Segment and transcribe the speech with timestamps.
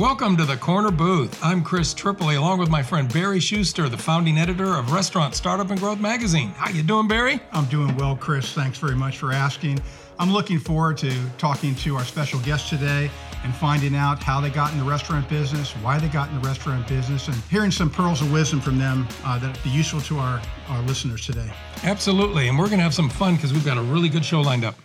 [0.00, 1.38] Welcome to the Corner Booth.
[1.44, 5.68] I'm Chris Tripoli, along with my friend Barry Schuster, the founding editor of Restaurant Startup
[5.68, 6.52] and Growth magazine.
[6.56, 7.38] How you doing, Barry?
[7.52, 8.54] I'm doing well, Chris.
[8.54, 9.78] Thanks very much for asking.
[10.18, 13.10] I'm looking forward to talking to our special guest today
[13.44, 16.48] and finding out how they got in the restaurant business, why they got in the
[16.48, 20.16] restaurant business, and hearing some pearls of wisdom from them uh, that be useful to
[20.16, 20.40] our,
[20.70, 21.50] our listeners today.
[21.84, 24.40] Absolutely, and we're going to have some fun because we've got a really good show
[24.40, 24.76] lined up.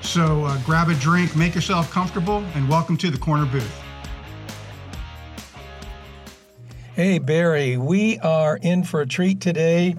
[0.00, 3.82] So uh, grab a drink, make yourself comfortable, and welcome to the Corner Booth.
[6.94, 9.96] Hey, Barry, we are in for a treat today.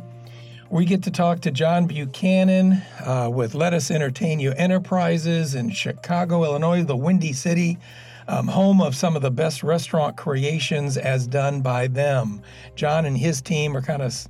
[0.70, 6.44] We get to talk to John Buchanan uh, with Lettuce Entertain You Enterprises in Chicago,
[6.44, 7.80] Illinois, the Windy City,
[8.28, 12.44] um, home of some of the best restaurant creations as done by them.
[12.76, 14.28] John and his team are kind of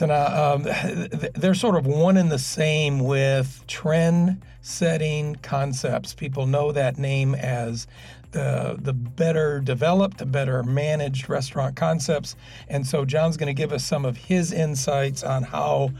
[0.00, 0.62] now, um,
[1.34, 6.14] they're sort of one and the same with trend setting concepts.
[6.14, 7.86] People know that name as
[8.34, 12.36] the the better developed, the better managed restaurant concepts.
[12.68, 15.92] And so John's going to give us some of his insights on how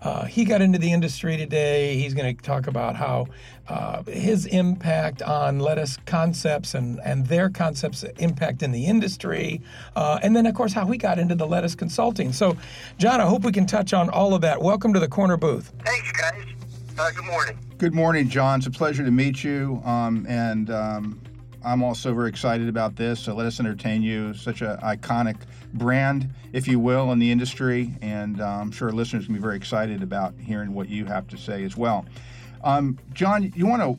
[0.00, 1.96] uh, he got into the industry today.
[1.96, 3.26] He's going to talk about how
[3.68, 9.60] uh, his impact on lettuce concepts and, and their concepts impact in the industry.
[9.94, 12.32] Uh, and then, of course, how he got into the lettuce consulting.
[12.32, 12.56] So,
[12.96, 14.62] John, I hope we can touch on all of that.
[14.62, 15.72] Welcome to the Corner Booth.
[15.84, 16.46] Thanks, guys.
[16.98, 17.58] Uh, good morning.
[17.76, 18.60] Good morning, John.
[18.60, 19.82] It's a pleasure to meet you.
[19.84, 21.20] Um, and um,
[21.64, 23.20] I'm also very excited about this.
[23.20, 24.34] So Lettuce Entertain You.
[24.34, 25.36] Such an iconic
[25.74, 29.56] brand, if you will, in the industry, and uh, I'm sure listeners can be very
[29.56, 32.06] excited about hearing what you have to say as well.
[32.64, 33.98] Um, John, you want to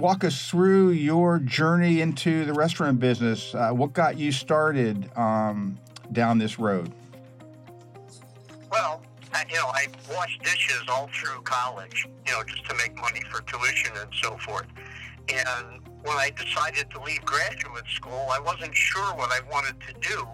[0.00, 3.54] walk us through your journey into the restaurant business?
[3.54, 5.78] Uh, what got you started um,
[6.12, 6.92] down this road?
[8.70, 9.02] Well,
[9.50, 13.42] you know, I washed dishes all through college, you know, just to make money for
[13.42, 14.66] tuition and so forth.
[15.28, 20.08] And when I decided to leave graduate school, I wasn't sure what I wanted to
[20.08, 20.26] do,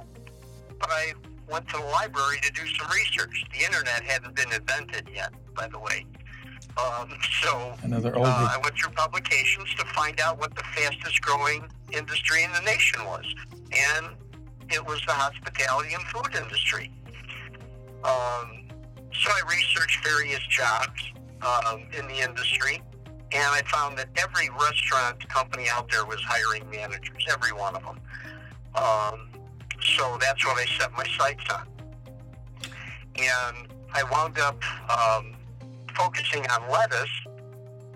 [0.79, 1.13] but I
[1.51, 3.45] went to the library to do some research.
[3.53, 6.07] The internet hadn't been invented yet, by the way.
[6.77, 7.11] Um,
[7.43, 11.69] so Another old uh, I went through publications to find out what the fastest growing
[11.93, 13.25] industry in the nation was.
[13.73, 14.15] And
[14.71, 16.93] it was the hospitality and food industry.
[18.05, 18.69] Um,
[19.13, 21.03] so I researched various jobs
[21.43, 22.83] um, in the industry
[23.33, 27.83] and I found that every restaurant company out there was hiring managers, every one of
[27.83, 28.01] them.
[28.75, 29.29] Um,
[29.97, 31.67] so that's what I set my sights on.
[33.17, 35.35] And I wound up um,
[35.95, 37.11] focusing on lettuce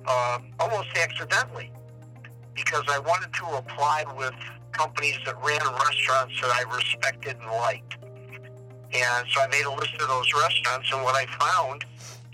[0.06, 1.71] uh, almost accidentally
[2.54, 4.34] because I wanted to apply with
[4.72, 7.97] companies that ran restaurants that I respected and liked.
[8.94, 11.84] And so I made a list of those restaurants, and what I found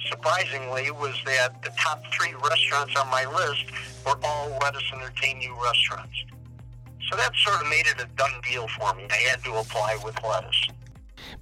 [0.06, 3.64] surprisingly, was that the top three restaurants on my list
[4.06, 6.24] were all Lettuce Entertain You restaurants.
[7.10, 9.06] So that sort of made it a done deal for me.
[9.10, 10.68] I had to apply with Lettuce.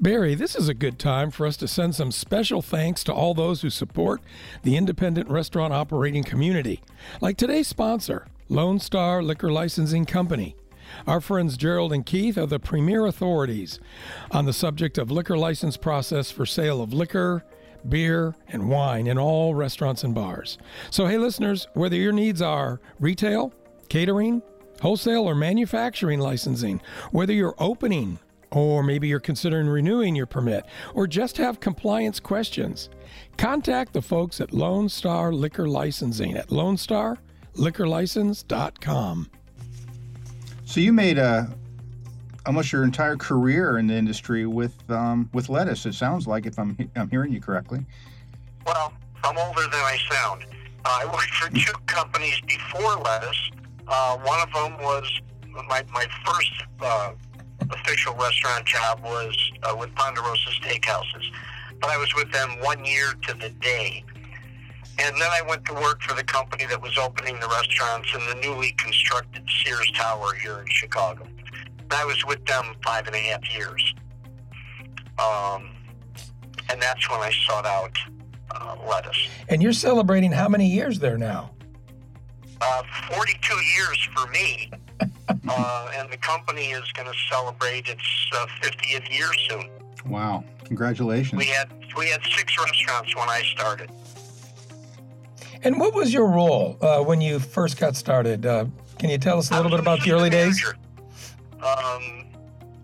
[0.00, 3.34] Barry, this is a good time for us to send some special thanks to all
[3.34, 4.21] those who support
[4.62, 6.83] the independent restaurant operating community,
[7.21, 10.55] like today's sponsor, Lone Star Liquor Licensing Company.
[11.06, 13.81] Our friends Gerald and Keith are the premier authorities
[14.31, 17.45] on the subject of liquor license process for sale of liquor,
[17.89, 20.59] beer, and wine in all restaurants and bars.
[20.91, 23.53] So, hey, listeners, whether your needs are retail,
[23.89, 24.43] catering,
[24.81, 26.81] wholesale, or manufacturing licensing,
[27.11, 28.19] whether you're opening
[28.51, 30.65] or maybe you're considering renewing your permit,
[30.95, 32.89] or just have compliance questions,
[33.37, 39.31] contact the folks at Lone Star Liquor Licensing at lonestarliquorlicense.com.
[40.65, 41.51] So you made a
[42.47, 45.84] almost your entire career in the industry with um, with lettuce.
[45.87, 47.84] It sounds like, if I'm I'm hearing you correctly.
[48.65, 48.93] Well,
[49.25, 50.45] I'm older than I sound.
[50.84, 53.51] Uh, I worked for two companies before lettuce.
[53.89, 55.21] Uh, one of them was
[55.69, 57.12] my my first uh,
[57.71, 61.25] official restaurant job was uh, with Ponderosa Steakhouses,
[61.81, 64.05] but I was with them one year to the day.
[64.99, 68.21] And then I went to work for the company that was opening the restaurants in
[68.28, 71.27] the newly constructed Sears Tower here in Chicago.
[71.91, 73.94] I was with them five and a half years.
[75.18, 75.71] Um,
[76.71, 77.97] and that's when I sought out
[78.50, 79.28] uh, lettuce.
[79.48, 81.50] And you're celebrating how many years there now?
[82.60, 84.71] Uh, 42 years for me.
[85.48, 88.03] uh, and the company is going to celebrate its
[88.33, 89.71] 50th uh, year soon.
[90.06, 90.44] Wow!
[90.65, 91.38] Congratulations.
[91.38, 93.91] We had we had six restaurants when I started.
[95.62, 98.47] And what was your role uh, when you first got started?
[98.47, 98.66] Uh,
[98.98, 100.77] can you tell us a little bit about the early manager.
[101.63, 102.27] Um,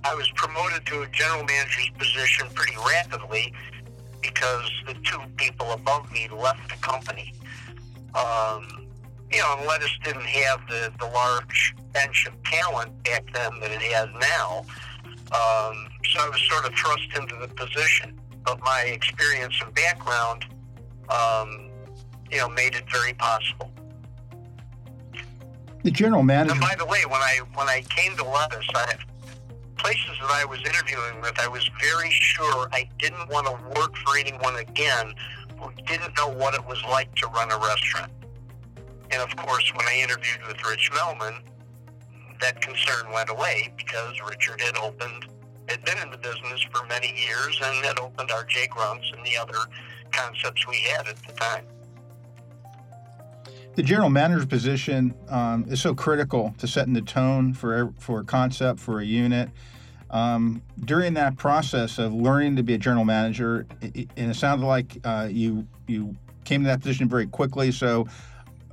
[0.05, 3.53] I was promoted to a general manager's position pretty rapidly
[4.21, 7.33] because the two people above me left the company.
[8.15, 8.87] Um,
[9.31, 13.71] you know, and Lettuce didn't have the, the large bench of talent back then that
[13.71, 14.65] it has now.
[15.07, 18.19] Um, so I was sort of thrust into the position.
[18.45, 20.45] But my experience and background,
[21.09, 21.71] um,
[22.31, 23.71] you know, made it very possible.
[25.83, 26.53] The general manager.
[26.53, 28.95] And by the way, when I when I came to Lettuce, I
[29.83, 33.97] places that I was interviewing with, I was very sure I didn't want to work
[33.97, 35.13] for anyone again
[35.59, 38.13] who didn't know what it was like to run a restaurant.
[39.11, 41.41] And of course, when I interviewed with Rich Melman,
[42.41, 45.27] that concern went away because Richard had opened,
[45.69, 48.69] had been in the business for many years and had opened R.J.
[48.69, 49.59] Grunts and the other
[50.13, 51.65] concepts we had at the time.
[53.75, 58.25] The general manager position um, is so critical to setting the tone for for a
[58.25, 59.49] concept for a unit.
[60.11, 64.67] Um, during that process of learning to be a general manager, it, and it sounded
[64.67, 66.15] like uh, you you
[66.45, 67.73] came to that position very quickly.
[67.73, 68.07] So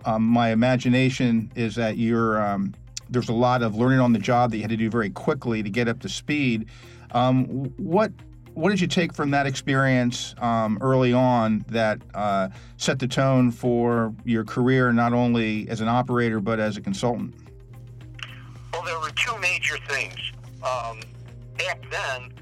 [0.04, 2.74] um, my imagination is that you're um,
[3.10, 5.64] there's a lot of learning on the job that you had to do very quickly
[5.64, 6.68] to get up to speed.
[7.12, 7.46] Um,
[7.78, 8.12] what
[8.60, 13.52] what did you take from that experience um, early on that uh, set the tone
[13.52, 17.34] for your career, not only as an operator but as a consultant?
[18.74, 20.18] Well, there were two major things.
[20.62, 21.00] Um,
[21.58, 22.34] back then,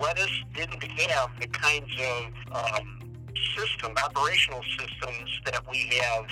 [0.00, 3.00] Lettuce didn't have the kinds of um,
[3.54, 6.28] system, operational systems that we have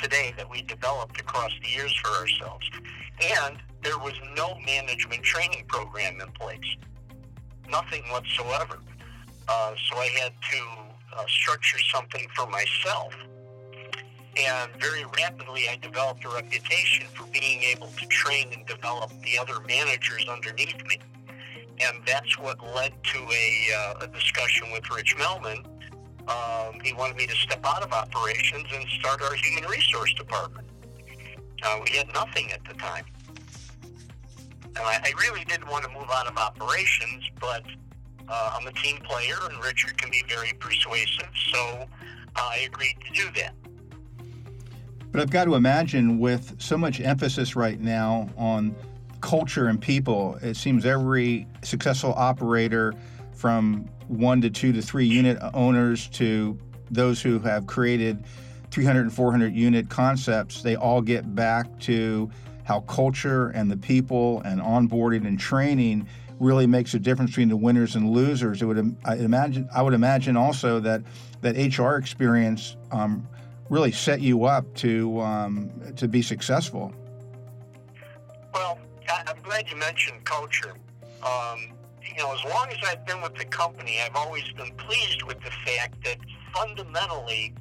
[0.00, 2.70] today that we developed across the years for ourselves.
[3.40, 6.76] And there was no management training program in place.
[7.70, 8.78] Nothing whatsoever.
[9.48, 10.62] Uh, so I had to
[11.16, 13.14] uh, structure something for myself.
[14.36, 19.38] And very rapidly, I developed a reputation for being able to train and develop the
[19.38, 20.98] other managers underneath me.
[21.80, 25.64] And that's what led to a, uh, a discussion with Rich Melman
[26.28, 30.66] um, he wanted me to step out of operations and start our human resource department.
[31.62, 33.04] Uh, we had nothing at the time.
[34.76, 37.64] And I, I really didn't want to move out of operations, but
[38.28, 41.86] uh, I'm a team player, and Richard can be very persuasive, so
[42.34, 43.54] I agreed to do that.
[45.12, 48.76] But I've got to imagine with so much emphasis right now on
[49.20, 52.92] culture and people, it seems every successful operator
[53.32, 56.58] from one to two to three unit owners to
[56.90, 58.24] those who have created
[58.70, 62.30] 300 and 400 unit concepts, they all get back to
[62.66, 66.08] how culture and the people and onboarding and training
[66.40, 68.60] really makes a difference between the winners and losers.
[68.60, 71.02] It would I imagine I would imagine also that
[71.42, 73.26] that HR experience um,
[73.70, 76.92] really set you up to um, to be successful.
[78.52, 78.78] Well,
[79.08, 80.74] I'm glad you mentioned culture.
[81.22, 81.68] Um,
[82.02, 85.40] you know, as long as I've been with the company, I've always been pleased with
[85.40, 86.18] the fact that
[86.52, 87.54] fundamentally,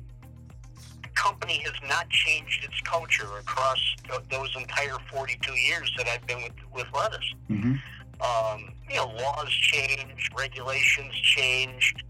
[1.15, 6.43] company has not changed its culture across th- those entire 42 years that I've been
[6.43, 7.33] with, with Lettuce.
[7.49, 7.75] Mm-hmm.
[8.21, 12.03] Um, you know, laws changed, regulations changed.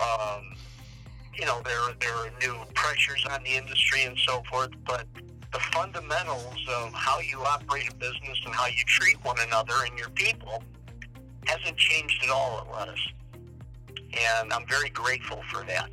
[0.00, 0.54] Um,
[1.34, 5.06] you know, there there are new pressures on the industry and so forth, but
[5.52, 9.98] the fundamentals of how you operate a business and how you treat one another and
[9.98, 10.62] your people
[11.46, 13.08] hasn't changed at all at Lettuce.
[14.40, 15.90] And I'm very grateful for that.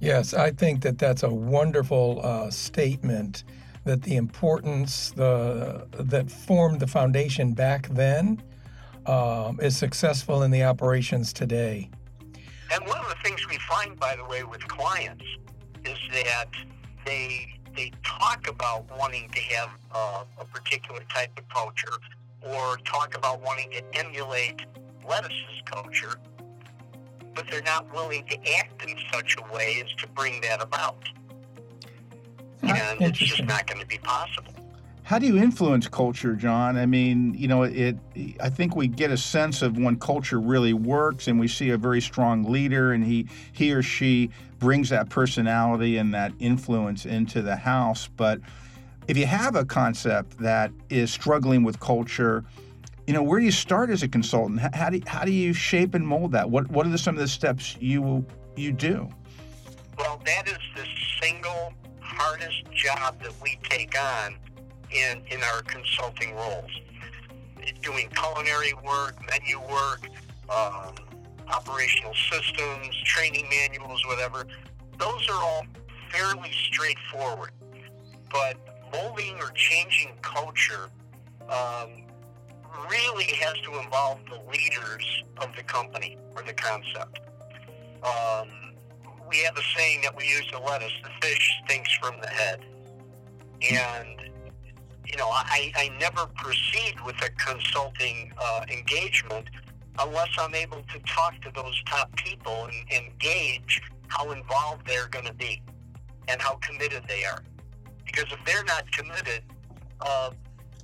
[0.00, 3.44] Yes, I think that that's a wonderful uh, statement
[3.84, 8.42] that the importance the that formed the foundation back then
[9.06, 11.90] um, is successful in the operations today.
[12.70, 15.24] And one of the things we find, by the way, with clients
[15.84, 16.50] is that
[17.04, 21.96] they they talk about wanting to have uh, a particular type of culture,
[22.42, 24.60] or talk about wanting to emulate
[25.08, 26.20] Lettuce's culture,
[27.38, 31.08] but they're not willing to act in such a way as to bring that about.
[32.62, 34.52] And it's just not going to be possible.
[35.04, 36.76] How do you influence culture, John?
[36.76, 37.96] I mean, you know, it.
[38.42, 41.78] I think we get a sense of when culture really works, and we see a
[41.78, 47.40] very strong leader, and he, he or she brings that personality and that influence into
[47.40, 48.08] the house.
[48.16, 48.40] But
[49.06, 52.44] if you have a concept that is struggling with culture,
[53.08, 54.60] you know, where do you start as a consultant?
[54.74, 56.50] How do you, how do you shape and mold that?
[56.50, 58.22] What what are the, some of the steps you
[58.54, 59.08] you do?
[59.96, 60.84] Well, that is the
[61.22, 64.36] single hardest job that we take on
[64.90, 66.70] in in our consulting roles.
[67.80, 70.06] Doing culinary work, menu work,
[70.50, 70.94] um,
[71.50, 74.46] operational systems, training manuals, whatever.
[74.98, 75.64] Those are all
[76.12, 77.52] fairly straightforward.
[78.30, 78.58] But
[78.92, 80.90] molding or changing culture
[81.48, 82.02] um,
[82.90, 87.20] really has to involve the leaders of the company or the concept.
[88.02, 88.48] Um,
[89.28, 92.64] we have a saying that we use to lettuce: the fish stinks from the head,
[93.70, 94.28] and
[95.10, 99.48] you know, I, I never proceed with a consulting uh, engagement
[99.98, 105.08] unless I'm able to talk to those top people and, and gauge how involved they're
[105.08, 105.62] going to be
[106.28, 107.42] and how committed they are.
[108.04, 109.42] Because if they're not committed,
[110.00, 110.30] uh,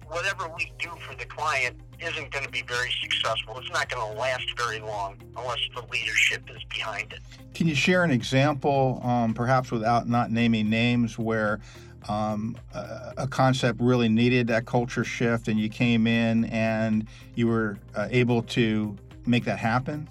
[0.08, 3.58] whatever we do for the client isn't going to be very successful.
[3.58, 7.20] It's not going to last very long unless the leadership is behind it.
[7.54, 11.60] Can you share an example, um, perhaps without not naming names, where
[12.08, 17.46] um, a, a, concept really needed that culture shift and you came in and you
[17.46, 18.94] were uh, able to
[19.24, 20.06] make that happen?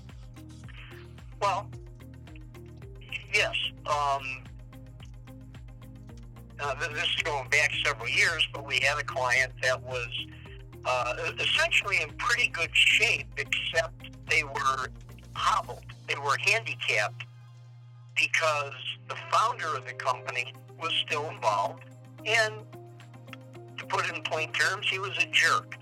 [1.40, 1.70] Well,
[3.32, 3.56] yes.
[3.86, 4.43] Um,
[6.64, 10.08] uh, this is going back several years, but we had a client that was
[10.86, 14.88] uh, essentially in pretty good shape, except they were
[15.34, 15.84] hobbled.
[16.08, 17.26] They were handicapped
[18.16, 18.74] because
[19.10, 21.84] the founder of the company was still involved,
[22.26, 22.54] and
[23.78, 25.76] to put it in plain terms, he was a jerk.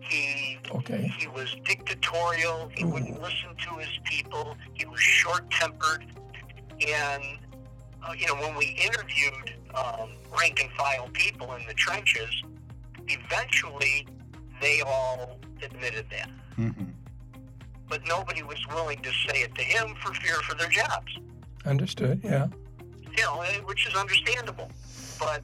[0.00, 1.12] He okay.
[1.18, 2.70] he was dictatorial.
[2.74, 2.88] He Ooh.
[2.88, 4.56] wouldn't listen to his people.
[4.74, 6.04] He was short-tempered,
[6.86, 7.38] and
[8.04, 12.42] uh, you know when we interviewed um, rank and file people in the trenches,
[13.08, 14.06] eventually
[14.60, 16.30] they all admitted that.
[16.58, 16.84] Mm-hmm.
[17.88, 21.18] But nobody was willing to say it to him for fear for their jobs.
[21.66, 22.20] Understood.
[22.24, 22.48] Yeah.
[23.16, 24.70] You know, eh, which is understandable.
[25.18, 25.42] But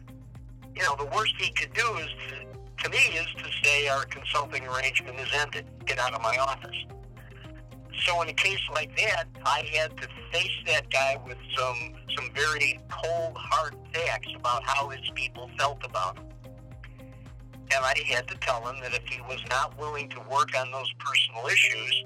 [0.74, 2.48] you know, the worst he could do is to
[2.84, 5.66] to me is to say our consulting arrangement is ended.
[5.84, 6.76] Get out of my office.
[8.04, 12.30] So in a case like that, I had to face that guy with some some
[12.34, 16.24] very cold, hard facts about how his people felt about him.
[17.70, 20.70] And I had to tell him that if he was not willing to work on
[20.70, 22.04] those personal issues,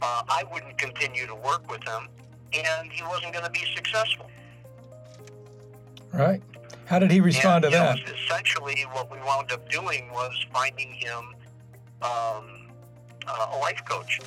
[0.00, 2.08] uh, I wouldn't continue to work with him,
[2.52, 4.30] and he wasn't going to be successful.
[6.12, 6.42] Right.
[6.86, 7.96] How did he respond and, to that?
[7.96, 11.34] Know, essentially, what we wound up doing was finding him
[12.00, 12.68] um,
[13.26, 14.20] uh, a life coach.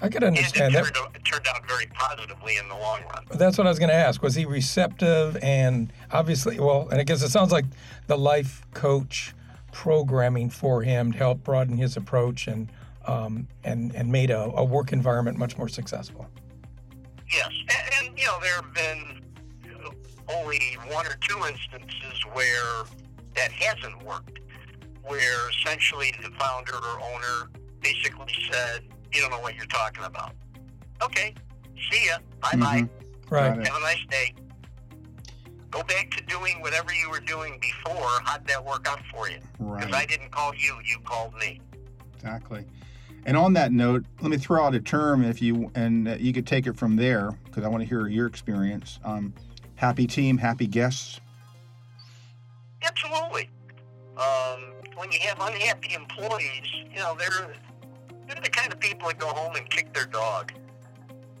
[0.00, 1.16] I could understand and it turned, that.
[1.16, 3.24] It turned out very positively in the long run.
[3.30, 4.22] That's what I was going to ask.
[4.22, 5.36] Was he receptive?
[5.42, 7.64] And obviously, well, and I guess it sounds like
[8.06, 9.34] the life coach
[9.72, 12.70] programming for him helped broaden his approach and
[13.06, 16.28] um, and and made a, a work environment much more successful.
[17.32, 19.22] Yes, and, and you know there have been
[20.28, 22.84] only one or two instances where
[23.34, 24.40] that hasn't worked,
[25.04, 27.50] where essentially the founder or owner
[27.80, 30.32] basically said, "You don't know what you're talking about."
[31.02, 31.34] Okay,
[31.90, 32.18] see ya.
[32.40, 32.80] Bye bye.
[32.82, 33.34] Mm-hmm.
[33.34, 33.66] Right.
[33.66, 34.34] Have a nice day.
[35.70, 38.08] Go back to doing whatever you were doing before.
[38.24, 39.38] How'd that work out for you?
[39.58, 39.94] Because right.
[39.94, 41.60] I didn't call you; you called me.
[42.16, 42.64] Exactly.
[43.26, 46.32] And on that note, let me throw out a term if you and uh, you
[46.32, 48.98] could take it from there because I want to hear your experience.
[49.04, 49.34] Um,
[49.74, 51.20] happy team, happy guests.
[52.82, 53.50] Absolutely.
[54.16, 57.54] Um, when you have unhappy employees, you know they're
[58.28, 60.52] they're the kind of people that go home and kick their dog,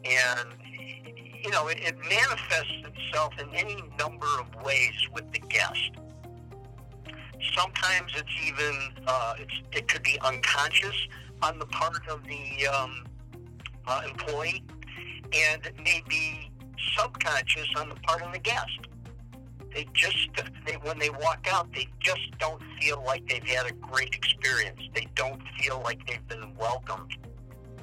[0.04, 0.48] and
[1.44, 5.90] you know it, it manifests itself in any number of ways with the guest.
[7.54, 8.74] Sometimes it's even
[9.06, 10.96] uh, it's, it could be unconscious
[11.42, 13.04] on the part of the um,
[13.86, 14.64] uh, employee
[15.32, 16.50] and maybe
[16.96, 18.88] subconscious on the part of the guest.
[19.78, 20.28] They just,
[20.66, 24.80] they, when they walk out, they just don't feel like they've had a great experience.
[24.92, 27.16] They don't feel like they've been welcomed.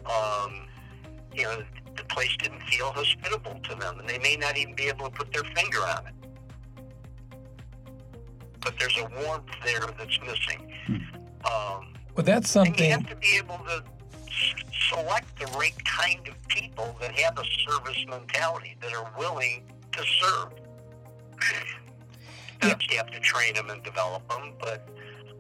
[0.06, 0.68] Um,
[1.34, 1.64] you know,
[1.96, 5.12] the place didn't feel hospitable to them, and they may not even be able to
[5.12, 6.14] put their finger on it.
[8.60, 10.74] But there's a warmth there that's missing.
[10.88, 10.96] Hmm.
[11.46, 12.92] Um, well, that's something.
[12.92, 13.82] And you have to be able to
[14.90, 20.04] select the right kind of people that have a service mentality, that are willing to
[20.20, 20.50] serve.
[22.62, 22.76] yeah.
[22.90, 24.88] You have to train them and develop them, but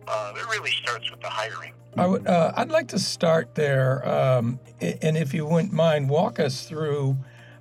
[0.08, 1.74] uh, it really starts with the hiring.
[1.98, 6.40] I would, uh, I'd like to start there, um, and if you wouldn't mind, walk
[6.40, 7.18] us through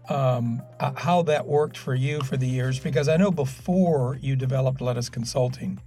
[0.09, 0.61] um,
[0.97, 5.09] how that worked for you for the years, because I know before you developed Lettuce
[5.09, 5.81] Consulting,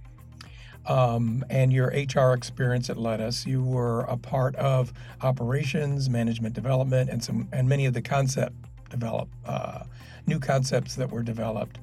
[0.88, 3.46] um, and your HR experience at Lettuce.
[3.46, 8.54] You were a part of operations, management development, and some and many of the concept
[8.90, 9.84] develop uh,
[10.26, 11.78] new concepts that were developed.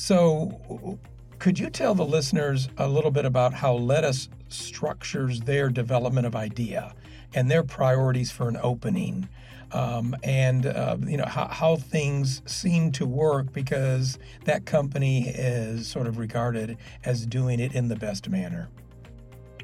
[0.00, 0.96] So,
[1.40, 6.36] could you tell the listeners a little bit about how Lettuce structures their development of
[6.36, 6.94] idea
[7.34, 9.28] and their priorities for an opening?
[9.72, 15.86] um, and uh, you know how, how things seem to work because that company is
[15.86, 18.70] sort of regarded as doing it in the best manner.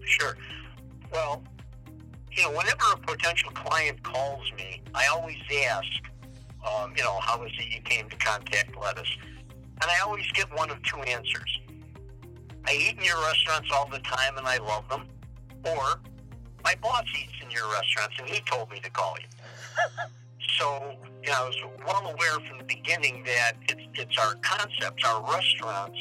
[0.05, 0.37] Sure.
[1.11, 1.43] Well,
[2.33, 5.39] you know, whenever a potential client calls me, I always
[5.69, 5.87] ask,
[6.67, 9.17] um, you know, how is it you came to contact lettuce?
[9.81, 11.61] And I always get one of two answers.
[12.67, 15.07] I eat in your restaurants all the time and I love them.
[15.65, 16.01] Or
[16.63, 20.07] my boss eats in your restaurants and he told me to call you.
[20.59, 25.05] so, you know, I was well aware from the beginning that it's, it's our concepts,
[25.05, 25.99] our restaurants,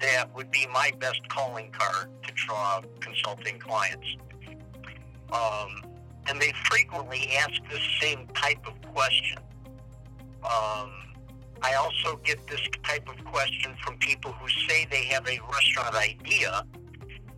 [0.00, 4.06] that would be my best calling card to draw consulting clients.
[5.32, 5.82] Um,
[6.28, 9.38] and they frequently ask the same type of question.
[10.44, 10.92] Um,
[11.62, 15.94] I also get this type of question from people who say they have a restaurant
[15.94, 16.64] idea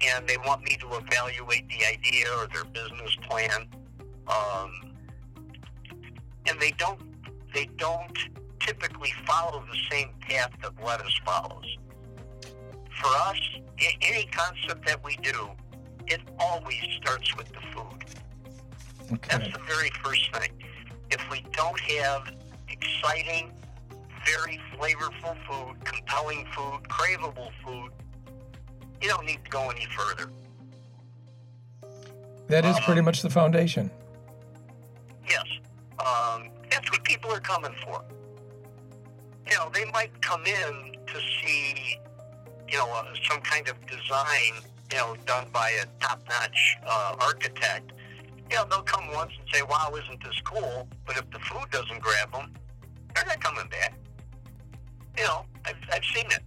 [0.01, 3.67] and they want me to evaluate the idea or their business plan.
[4.27, 4.93] Um,
[6.47, 7.01] and they don't
[7.55, 8.19] they don't
[8.61, 11.77] typically follow the same path that lettuce follows.
[13.01, 13.39] For us,
[14.03, 15.51] any concept that we do,
[16.07, 18.05] it always starts with the food.
[19.13, 19.39] Okay.
[19.39, 20.51] That's the very first thing.
[21.11, 22.35] If we don't have
[22.69, 23.53] exciting,
[24.27, 27.91] very flavorful food, compelling food, craveable food,
[29.01, 30.31] you don't need to go any further.
[32.49, 33.91] That is pretty much the foundation.
[35.29, 35.45] Yes.
[35.99, 38.03] Um, that's what people are coming for.
[39.47, 41.99] You know, they might come in to see,
[42.69, 47.93] you know, uh, some kind of design, you know, done by a top-notch uh, architect.
[48.51, 50.89] You know, they'll come once and say, wow, isn't this cool?
[51.07, 52.55] But if the food doesn't grab them,
[53.15, 53.95] they're not coming back.
[55.19, 56.43] You know, I've, I've seen it.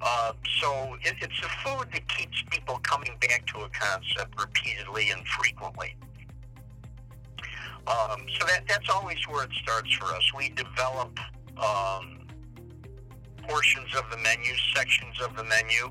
[0.00, 5.10] Uh, so it, it's the food that keeps people coming back to a concept repeatedly
[5.10, 5.96] and frequently.
[7.86, 10.22] Um, so that that's always where it starts for us.
[10.36, 11.18] We develop
[11.56, 12.26] um,
[13.48, 15.90] portions of the menu, sections of the menu.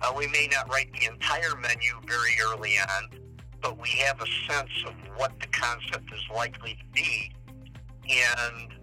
[0.00, 3.08] Uh, we may not write the entire menu very early on,
[3.60, 7.32] but we have a sense of what the concept is likely to be,
[8.08, 8.77] and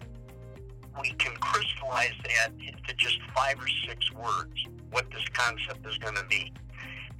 [1.01, 6.15] we can crystallize that into just five or six words what this concept is going
[6.15, 6.53] to be.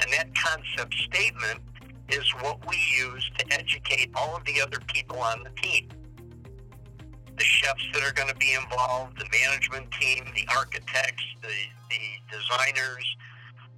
[0.02, 1.60] And that concept statement
[2.10, 5.89] is what we use to educate all of the other people on the team.
[7.38, 11.47] The chefs that are going to be involved, the management team, the architects, the,
[11.89, 13.17] the designers,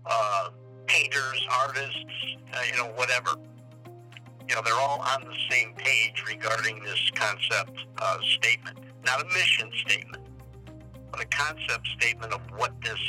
[0.06, 0.50] uh,
[0.86, 2.06] painters, artists,
[2.54, 3.32] uh, you know, whatever.
[4.48, 8.78] You know, they're all on the same page regarding this concept uh, statement.
[9.08, 10.22] Not a mission statement,
[11.12, 13.00] but a concept statement of what this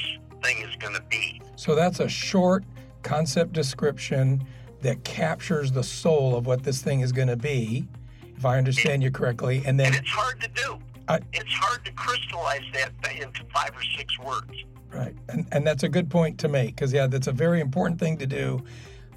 [0.44, 1.42] thing is going to be.
[1.56, 2.62] So that's a short
[3.02, 4.44] concept description
[4.82, 7.88] that captures the soul of what this thing is going to be,
[8.36, 9.60] if I understand you correctly.
[9.66, 10.78] And then And it's hard to do.
[11.08, 14.52] I- it's hard to crystallize that into five or six words.
[14.92, 17.98] Right, and and that's a good point to make because yeah, that's a very important
[17.98, 18.62] thing to do,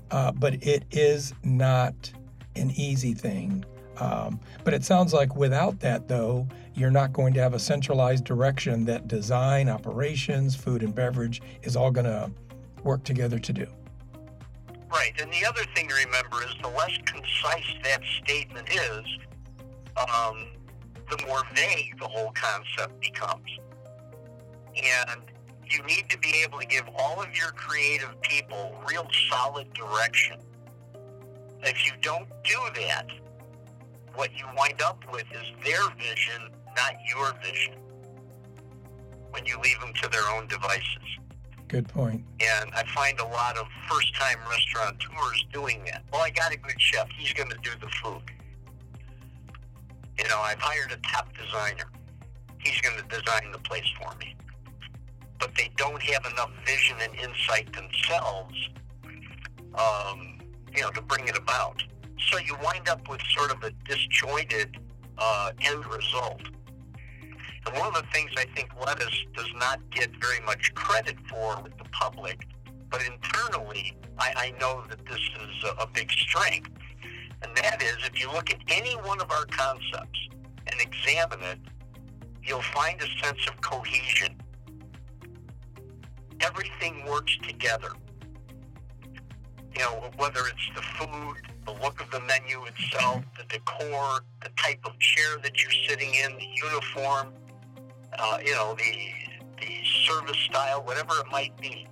[0.10, 2.12] uh, but it is not
[2.56, 3.63] an easy thing.
[4.02, 8.24] Um, but it sounds like without that, though, you're not going to have a centralized
[8.24, 12.32] direction that design, operations, food and beverage is all going to
[12.84, 13.68] work together to do.
[14.92, 15.14] Right.
[15.22, 19.06] And the other thing to remember is the less concise that statement is,
[19.98, 20.48] um,
[21.08, 23.50] the more vague the whole concept becomes.
[24.76, 25.22] And
[25.70, 30.40] you need to be able to give all of your creative people real solid direction.
[31.62, 33.06] If you don't do that,
[34.15, 37.76] what you wind up with is their vision, not your vision,
[39.32, 41.17] when you leave them to their own devices.
[41.67, 42.24] Good point.
[42.41, 46.04] And I find a lot of first time restaurateurs doing that.
[46.12, 47.08] Well, I got a good chef.
[47.17, 48.24] He's going to do the food.
[50.17, 51.86] You know, I've hired a top designer.
[52.60, 54.36] He's going to design the place for me.
[55.39, 58.69] But they don't have enough vision and insight themselves,
[59.74, 60.39] um,
[60.76, 61.82] you know, to bring it about.
[62.30, 64.78] So you wind up with sort of a disjointed
[65.18, 66.42] uh, end result.
[67.66, 71.62] And one of the things I think lettuce does not get very much credit for
[71.62, 72.48] with the public,
[72.90, 76.70] but internally, I, I know that this is a, a big strength.
[77.44, 80.28] And that is, if you look at any one of our concepts
[80.68, 81.60] and examine it,
[82.44, 84.36] you'll find a sense of cohesion.
[86.40, 87.92] Everything works together.
[89.74, 94.50] You know, whether it's the food, the look of the menu itself, the decor, the
[94.58, 97.34] type of chair that you're sitting in, the uniform,
[98.18, 101.88] uh, you know, the the service style, whatever it might be.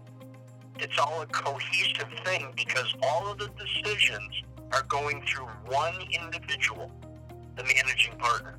[0.80, 6.92] It's all a cohesive thing because all of the decisions are going through one individual,
[7.56, 8.58] the managing partner.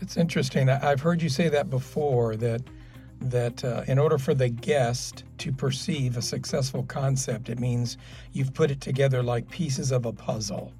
[0.00, 0.68] It's interesting.
[0.68, 2.62] I've heard you say that before that
[3.20, 7.96] that uh, in order for the guest to perceive a successful concept, it means
[8.32, 10.72] you've put it together like pieces of a puzzle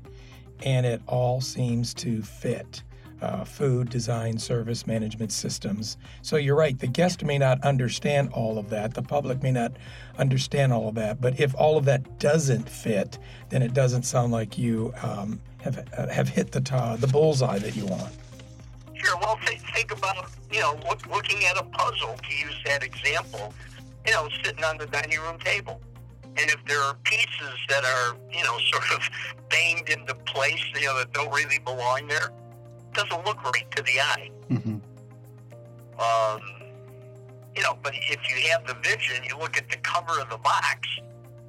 [0.65, 2.83] and it all seems to fit.
[3.21, 5.97] Uh, food, design, service, management systems.
[6.23, 9.73] So you're right, the guest may not understand all of that, the public may not
[10.19, 14.31] understand all of that, but if all of that doesn't fit, then it doesn't sound
[14.31, 18.13] like you um, have, uh, have hit the, ta- the bullseye that you want.
[19.09, 19.19] Sure.
[19.23, 23.55] Well, th- think about you know look, looking at a puzzle to use that example.
[24.07, 25.81] You know, sitting on the dining room table,
[26.25, 29.09] and if there are pieces that are you know sort of
[29.49, 33.83] banged into place, you know that don't really belong there, it doesn't look right to
[33.83, 34.31] the eye.
[34.49, 34.77] hmm
[35.99, 36.41] Um,
[37.57, 40.39] you know, but if you have the vision, you look at the cover of the
[40.39, 40.87] box.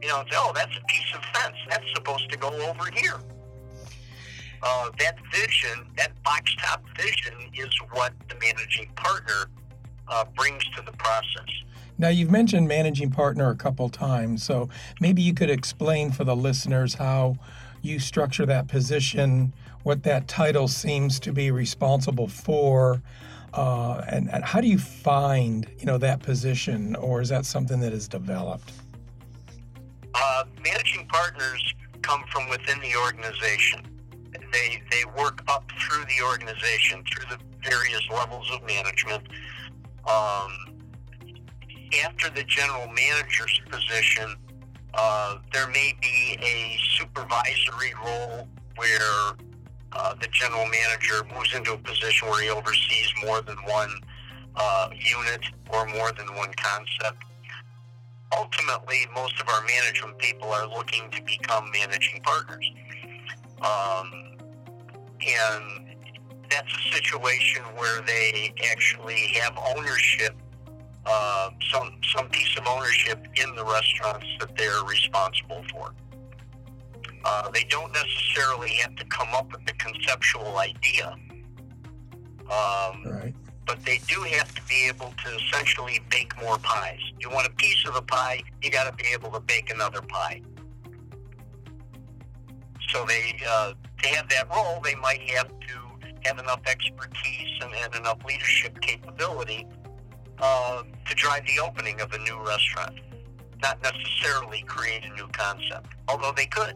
[0.01, 1.57] You know, and say, oh, that's a piece of fence.
[1.69, 3.19] That's supposed to go over here.
[4.61, 9.45] Uh, that vision, that box top vision, is what the managing partner
[10.07, 11.47] uh, brings to the process.
[11.97, 14.69] Now, you've mentioned managing partner a couple times, so
[14.99, 17.37] maybe you could explain for the listeners how
[17.81, 23.01] you structure that position, what that title seems to be responsible for,
[23.53, 27.79] uh, and, and how do you find, you know, that position, or is that something
[27.79, 28.71] that is developed?
[30.13, 33.81] Uh, managing partners come from within the organization.
[34.51, 39.23] They they work up through the organization through the various levels of management.
[40.07, 40.51] Um,
[42.03, 44.35] after the general manager's position,
[44.93, 49.33] uh, there may be a supervisory role where
[49.91, 53.91] uh, the general manager moves into a position where he oversees more than one
[54.55, 57.23] uh, unit or more than one concept
[58.37, 62.71] ultimately, most of our management people are looking to become managing partners.
[63.61, 64.28] Um,
[65.25, 65.95] and
[66.49, 70.35] that's a situation where they actually have ownership,
[71.05, 75.93] uh, some, some piece of ownership in the restaurants that they're responsible for.
[77.23, 81.15] Uh, they don't necessarily have to come up with the conceptual idea.
[82.49, 83.35] Um, Right.
[83.67, 86.99] but they do have to be able to essentially bake more pies.
[87.19, 90.01] You want a piece of the pie, you got to be able to bake another
[90.01, 90.41] pie.
[92.89, 95.89] So they, uh, to have that role, they might have to
[96.25, 99.65] have enough expertise and, and enough leadership capability
[100.39, 102.99] uh, to drive the opening of a new restaurant,
[103.61, 106.75] not necessarily create a new concept, although they could.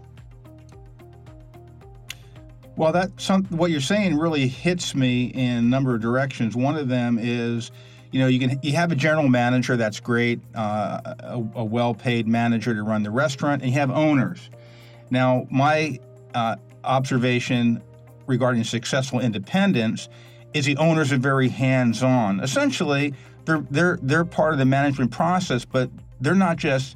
[2.75, 6.55] Well, that some what you're saying really hits me in a number of directions.
[6.55, 7.69] One of them is,
[8.11, 12.27] you know, you can you have a general manager that's great, uh, a, a well-paid
[12.27, 14.49] manager to run the restaurant, and you have owners.
[15.11, 15.99] Now, my
[16.33, 17.81] uh, observation
[18.27, 20.09] regarding successful independence
[20.53, 22.39] is the owners are very hands-on.
[22.39, 23.13] Essentially,
[23.45, 25.89] they're they're they're part of the management process, but
[26.21, 26.95] they're not just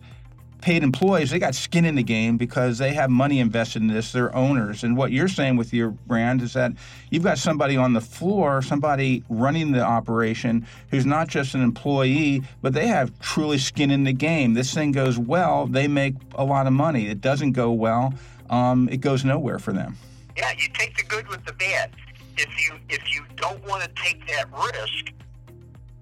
[0.62, 4.12] paid employees, they got skin in the game because they have money invested in this.
[4.12, 4.84] They're owners.
[4.84, 6.73] And what you're saying with your brand is that
[7.10, 12.41] you've got somebody on the floor, somebody running the operation who's not just an employee,
[12.62, 14.54] but they have truly skin in the game.
[14.54, 17.08] This thing goes well, they make a lot of money.
[17.08, 18.13] It doesn't go well,
[18.50, 19.98] um, it goes nowhere for them.
[20.36, 21.92] Yeah, you take the good with the bad.
[22.38, 25.14] If you if you don't want to take that risk,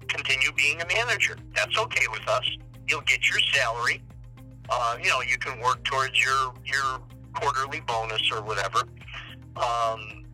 [0.08, 1.36] continue being a manager.
[1.54, 2.48] That's okay with us.
[2.88, 4.02] You'll get your salary.
[4.68, 7.00] Uh, you know, you can work towards your your
[7.34, 8.80] quarterly bonus or whatever.
[9.56, 10.24] Um,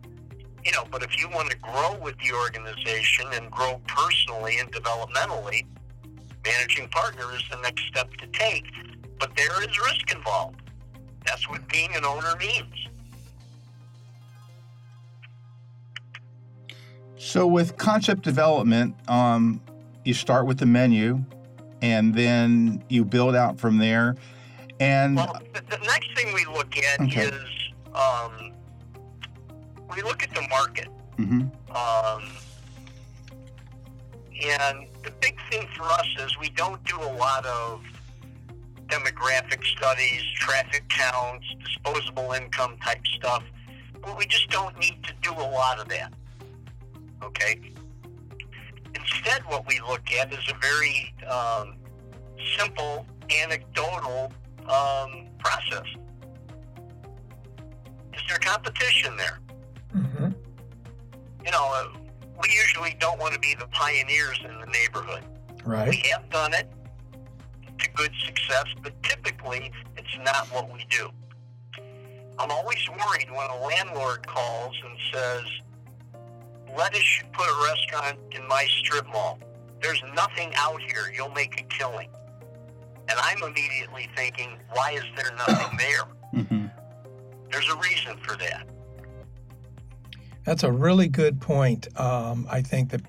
[0.64, 4.70] you know, but if you want to grow with the organization and grow personally and
[4.72, 5.66] developmentally,
[6.44, 8.64] managing partner is the next step to take.
[9.18, 10.60] But there is risk involved.
[11.26, 12.88] That's what being an owner means.
[17.16, 19.60] So, with concept development, um,
[20.04, 21.24] you start with the menu
[21.80, 24.16] and then you build out from there.
[24.80, 27.26] And Well, the, next thing we look at Okay.
[27.26, 27.34] is
[27.94, 28.52] um,
[29.94, 30.88] we look at the market.
[31.16, 32.24] mhm, Um,
[34.44, 37.82] and the big thing for us is we don't do a lot of
[38.92, 43.42] demographic studies, traffic counts, disposable income type stuff.
[44.04, 46.12] Well, we just don't need to do a lot of that.
[47.22, 47.72] Okay?
[48.94, 51.76] Instead, what we look at is a very um,
[52.58, 54.30] simple, anecdotal
[54.68, 55.86] um, process.
[58.14, 59.38] Is there competition there?
[59.96, 60.28] Mm-hmm.
[61.44, 61.98] you know, uh,
[62.42, 65.22] we usually don't want to be the pioneers in the neighborhood.
[65.64, 65.88] Right.
[65.88, 66.66] We have done it
[67.78, 71.10] to good success, but typically it's not what we do.
[72.38, 75.44] I'm always worried when a landlord calls and says,
[76.76, 79.38] Lettuce should put a restaurant in my strip mall.
[79.82, 81.12] there's nothing out here.
[81.14, 82.08] You'll make a killing.
[83.08, 86.42] And I'm immediately thinking, why is there nothing there?
[86.44, 86.66] hmm
[87.50, 88.66] There's a reason for that.
[90.44, 91.88] That's a really good point.
[92.00, 93.02] Um, I think that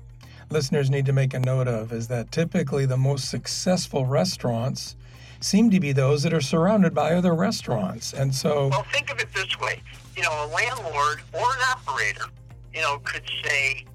[0.53, 4.95] listeners need to make a note of is that typically the most successful restaurants
[5.39, 8.13] seem to be those that are surrounded by other restaurants.
[8.13, 9.81] And so, Well, think of it this way.
[10.15, 12.25] You know, a landlord or an operator,
[12.71, 13.85] you know, could say,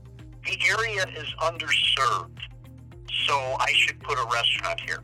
[0.44, 2.40] the area is underserved,
[3.26, 5.00] so I should put a restaurant here.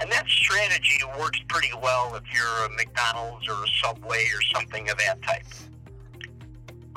[0.00, 4.88] And that strategy works pretty well if you're a McDonald's or a Subway or something
[4.88, 5.44] of that type.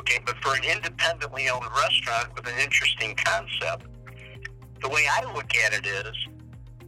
[0.04, 3.86] Okay, but for an independently owned restaurant with an interesting concept,
[4.82, 6.14] the way I look at it is,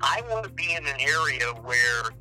[0.02, 2.12] I want to be in an area where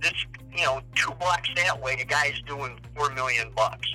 [0.00, 0.12] this,
[0.52, 3.86] you know, two blocks that way, a guy's doing four million bucks,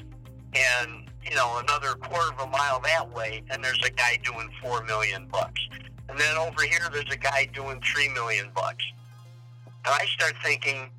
[0.53, 4.49] and you know, another quarter of a mile that way, and there's a guy doing
[4.63, 5.59] four million bucks,
[6.07, 8.85] and then over here, there's a guy doing three million bucks,
[9.65, 10.89] and I start thinking,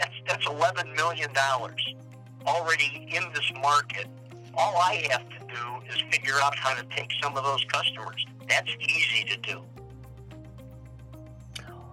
[0.00, 1.94] that's that's eleven million dollars
[2.44, 4.08] already in this market.
[4.54, 8.24] All I have to do is figure out how to take some of those customers.
[8.48, 9.62] That's easy to do.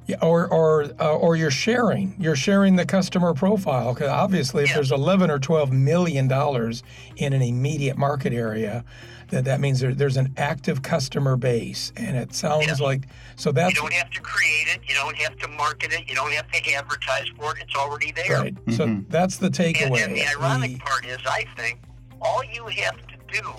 [0.08, 3.94] yeah, or or uh, or you're sharing, you're sharing the customer profile.
[3.94, 6.82] Because obviously, if there's 11 or 12 million dollars
[7.18, 8.84] in an immediate market area,
[9.30, 12.80] that that means there, there's an active customer base, and it sounds Yes.
[12.80, 13.04] like
[13.36, 14.80] so You that's don't have to create it.
[14.88, 16.08] You don't have to market it.
[16.10, 17.64] You don't have to advertise for it.
[17.64, 18.42] It's already there.
[18.42, 18.56] right.
[18.72, 19.06] So Mhm.
[19.10, 20.04] that's the And, takeaway.
[20.06, 21.80] and the ironic The- part is, I think
[22.22, 23.50] all you have to do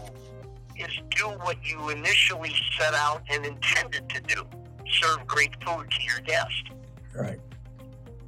[0.76, 4.46] is do what you initially set out and intended to do:
[4.90, 6.70] serve great food to your guest.
[7.14, 7.40] right.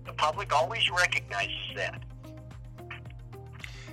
[0.06, 2.02] The public always recognizes that.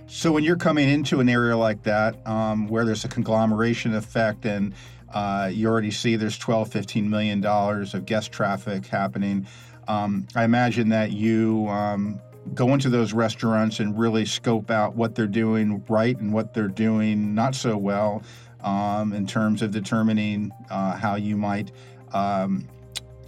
[0.07, 4.45] So when you're coming into an area like that, um, where there's a conglomeration effect,
[4.45, 4.73] and
[5.13, 9.45] uh, you already see there's 12, 15 million dollars of guest traffic happening,
[9.87, 12.21] um, I imagine that you um,
[12.53, 16.67] go into those restaurants and really scope out what they're doing right and what they're
[16.67, 18.23] doing not so well,
[18.61, 21.71] um, in terms of determining uh, how you might
[22.13, 22.67] um,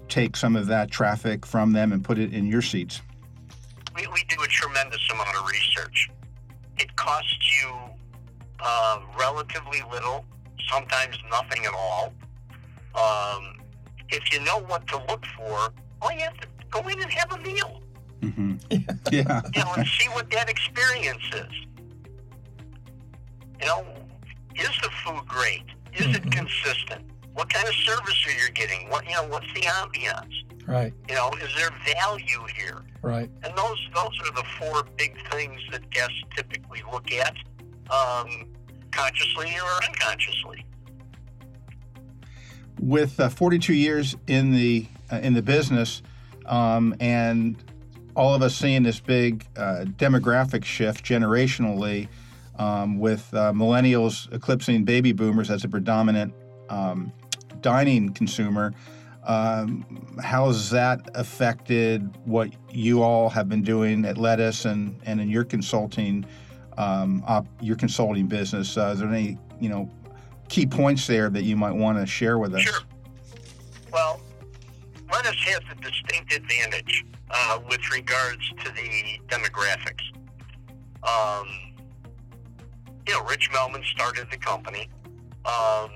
[0.08, 3.02] take some of that traffic from them and put it in your seats.
[3.96, 6.10] We, we do a tremendous amount of research.
[6.78, 7.74] It costs you
[8.60, 10.26] uh, relatively little,
[10.70, 12.14] sometimes nothing at all.
[12.96, 13.62] Um,
[14.10, 17.32] if you know what to look for, all you have to go in and have
[17.34, 17.82] a meal.
[18.22, 18.56] Hmm
[19.12, 19.42] Yeah.
[19.56, 21.54] you know, and see what that experience is.
[23.62, 23.86] You know,
[24.56, 25.64] is the food great?
[25.94, 26.32] Is it Mhm.
[26.32, 27.06] consistent?
[27.34, 28.90] What kind of service are you getting?
[28.90, 30.34] What you know, what's the ambiance?
[30.68, 30.94] Right.
[31.08, 32.82] You know, is there value here?
[33.02, 33.30] Right.
[33.44, 37.36] And those those are the four big things that guests typically look at,
[37.92, 38.46] um,
[38.92, 40.66] consciously or unconsciously.
[42.82, 46.02] with uh, 42 years in the uh, in the business,
[46.46, 47.58] um, and
[48.20, 52.10] all of us seeing this big uh, demographic shift generationally,
[52.58, 56.34] um, with uh, millennials eclipsing baby boomers as a predominant
[56.68, 57.14] um,
[57.62, 58.74] dining consumer.
[59.24, 65.22] Um, how has that affected what you all have been doing at Lettuce and, and
[65.22, 66.26] in your consulting
[66.78, 68.76] um, op, your consulting business?
[68.76, 69.90] Uh, is there any you know
[70.50, 72.64] key points there that you might want to share with us?
[72.64, 72.82] Sure.
[73.94, 74.20] Well,
[75.10, 80.04] lettuce has a distinct advantage uh, with regards to the demographics.
[81.04, 81.48] Um,
[83.08, 84.89] you know, Rich Melman started the company,
[85.46, 85.92] um,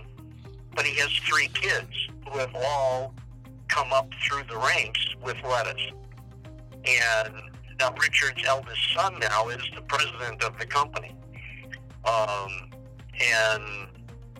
[0.75, 1.91] but he has three kids
[2.27, 3.13] who have all
[3.67, 5.91] come up through the ranks with lettuce.
[6.85, 7.33] And
[7.79, 11.15] now Richard's eldest son now is the president of the company.
[12.05, 12.71] Um,
[13.21, 13.89] and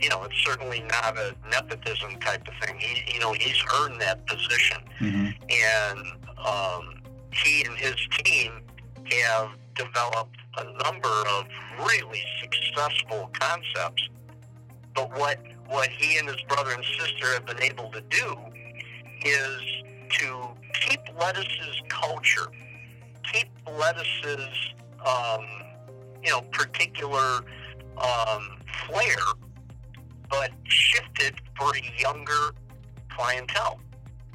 [0.02, 2.78] you know, it's certainly not a nepotism type of thing.
[2.78, 6.00] He, you know, he's earned that position, hmm and
[6.46, 7.02] um,
[7.32, 8.62] he and his team
[9.12, 11.46] have developed a number of
[11.80, 14.10] really successful concepts.
[14.96, 18.38] But what what he and his brother and sister have been able to do
[19.26, 19.62] is
[20.20, 20.48] to
[20.82, 22.48] keep lettuce's culture,
[23.32, 23.48] keep
[23.80, 24.74] lettuce's
[25.06, 25.46] um,
[26.24, 27.44] you know particular
[27.98, 29.16] um, flair,
[30.30, 32.54] but shifted for a younger
[33.10, 33.80] clientele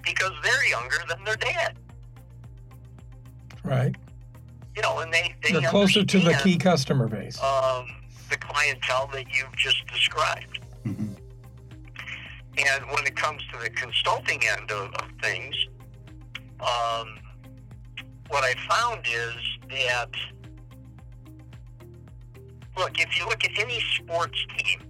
[0.02, 1.76] because they're younger than their dad.
[3.64, 3.94] Right.
[4.76, 7.40] You know, and they they They're closer to the key customer base.
[7.42, 7.86] um,
[8.30, 10.60] the clientele that you've just described.
[10.84, 11.12] hmm
[12.58, 15.54] And when it comes to the consulting end of, of things,
[16.60, 17.18] um,
[18.28, 19.34] what I found is
[19.70, 20.10] that,
[22.76, 24.80] look, if you look at any sports team,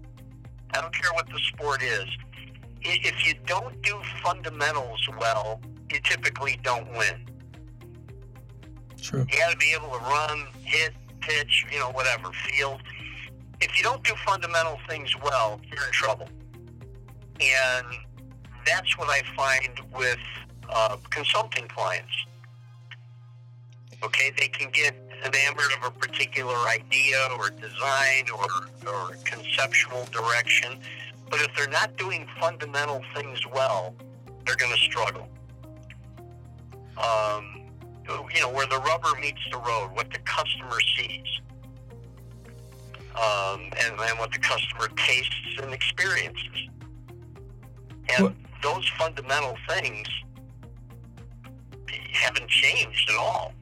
[0.74, 2.06] I don't care what the sport is,
[2.82, 5.60] if you don't do fundamentals well,
[5.92, 7.27] you typically don't win.
[9.00, 9.26] True.
[9.30, 12.80] You got to be able to run, hit, pitch, you know, whatever, field.
[13.60, 16.28] If you don't do fundamental things well, you're in trouble.
[17.40, 17.86] And
[18.66, 20.18] that's what I find with
[20.68, 22.12] uh, consulting clients.
[24.02, 30.78] Okay, they can get enamored of a particular idea or design or, or conceptual direction,
[31.30, 33.94] but if they're not doing fundamental things well,
[34.46, 35.28] they're going to struggle.
[36.96, 37.67] Um,
[38.08, 41.40] you know, where the rubber meets the road, what the customer sees,
[43.14, 46.68] um, and, and what the customer tastes and experiences.
[48.16, 50.08] And What- those fundamental things
[52.12, 53.52] haven't changed at all.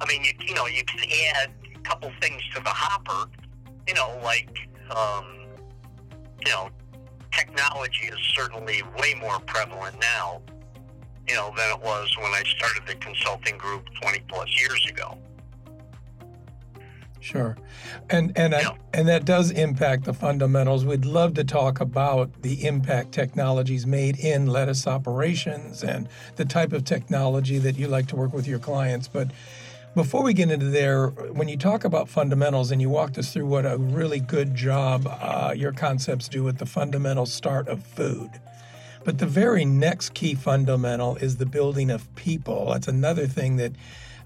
[0.00, 1.00] I mean, you, you know, you can
[1.36, 3.30] add a couple things to the hopper,
[3.86, 4.50] you know, like,
[4.90, 5.46] um,
[6.44, 6.70] you know,
[7.32, 10.42] technology is certainly way more prevalent now,
[11.30, 15.16] you know, than it was when I started the consulting group 20 plus years ago.
[17.20, 17.56] Sure,
[18.08, 20.86] and and I, and that does impact the fundamentals.
[20.86, 26.72] We'd love to talk about the impact technologies made in lettuce operations and the type
[26.72, 29.06] of technology that you like to work with your clients.
[29.06, 29.30] But
[29.94, 33.46] before we get into there, when you talk about fundamentals and you walked us through
[33.46, 38.30] what a really good job uh, your concepts do with the fundamental start of food.
[39.04, 42.70] But the very next key fundamental is the building of people.
[42.72, 43.72] That's another thing that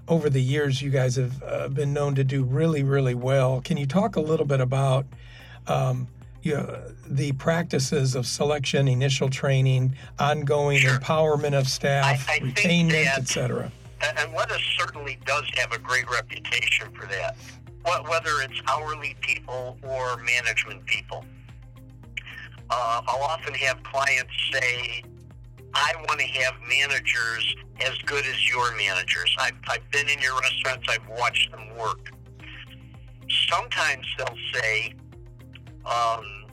[0.07, 3.61] over the years you guys have uh, been known to do really, really well.
[3.61, 5.05] Can you talk a little bit about
[5.67, 6.07] um,
[6.43, 10.99] you know, the practices of selection, initial training, ongoing Sure.
[10.99, 13.71] empowerment of staff, I- I think retainment, that- et cetera?
[14.01, 17.35] And, Lettuce certainly does have a great reputation for that,
[18.07, 21.25] whether it's hourly people or management people.
[22.69, 25.03] Uh, I'll often have clients say,
[25.73, 29.35] I want to have managers as good as your managers.
[29.39, 32.11] I've, I've been in your restaurants, I've watched them work.
[33.49, 34.93] Sometimes they'll say,
[35.85, 36.45] um,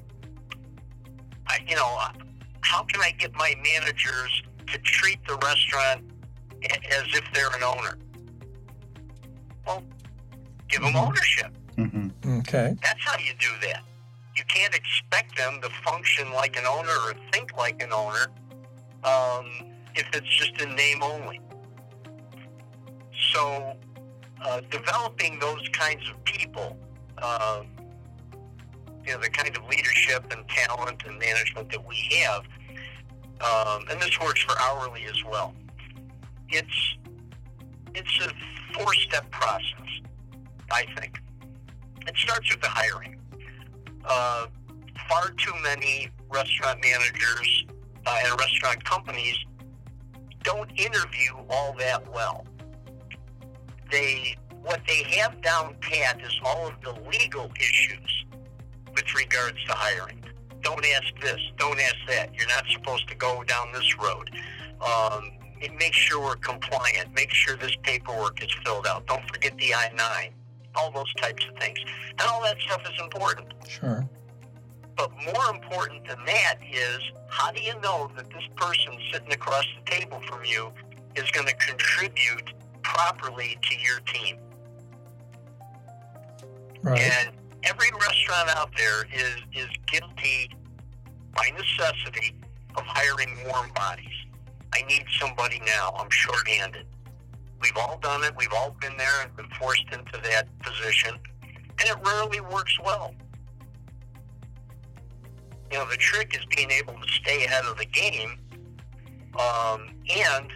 [1.46, 1.98] I, you know,
[2.62, 6.02] how can I get my managers to treat the restaurant
[6.90, 7.96] as if they're an owner?
[9.66, 9.82] Well,
[10.68, 11.06] give them Mhm.
[11.06, 11.52] ownership.
[11.76, 12.08] hmm
[12.40, 12.76] Okay.
[12.82, 13.82] That's how you do that.
[14.36, 18.28] You can't expect them to function like an owner or think like an owner
[19.04, 19.46] um,
[19.94, 21.40] if it's just in name only.
[23.32, 23.76] So,
[24.44, 26.76] uh, developing those kinds of people,
[27.18, 27.62] uh,
[29.04, 32.44] you know, the kind of leadership and talent and management that we have,
[33.40, 35.54] um, and this works for hourly as well.
[36.48, 36.96] It's
[37.94, 38.32] it's a
[38.74, 40.00] four-step process,
[40.70, 41.20] I think.
[42.06, 43.21] It starts with the hiring.
[44.04, 44.46] Uh,
[45.08, 47.66] far too many restaurant managers
[48.06, 49.36] uh, and restaurant companies
[50.42, 52.44] don't interview all that well.
[53.90, 58.24] They what they have down pat is all of the legal issues
[58.94, 60.22] with regards to hiring.
[60.62, 61.40] Don't ask this.
[61.58, 62.32] Don't ask that.
[62.34, 64.30] You're not supposed to go down this road.
[64.80, 65.32] Um,
[65.78, 67.12] make sure we're compliant.
[67.14, 69.06] Make sure this paperwork is filled out.
[69.06, 70.30] Don't forget the I-9.
[70.74, 71.78] All those types of things.
[72.10, 73.48] And all that stuff is important.
[73.68, 74.08] Sure.
[74.96, 79.64] But more important than that is how do you know that this person sitting across
[79.78, 80.72] the table from you
[81.16, 84.36] is going to contribute properly to your team?
[86.82, 87.00] Right.
[87.00, 87.30] And
[87.64, 90.50] every restaurant out there is, is guilty
[91.34, 92.34] by necessity
[92.76, 94.06] of hiring warm bodies.
[94.74, 95.92] I need somebody now.
[95.98, 96.86] I'm shorthanded.
[97.62, 98.34] We've all done it.
[98.36, 101.14] We've all been there and been forced into that position.
[101.42, 103.14] And it rarely works well.
[105.70, 108.36] You know, the trick is being able to stay ahead of the game
[109.38, 110.52] um, and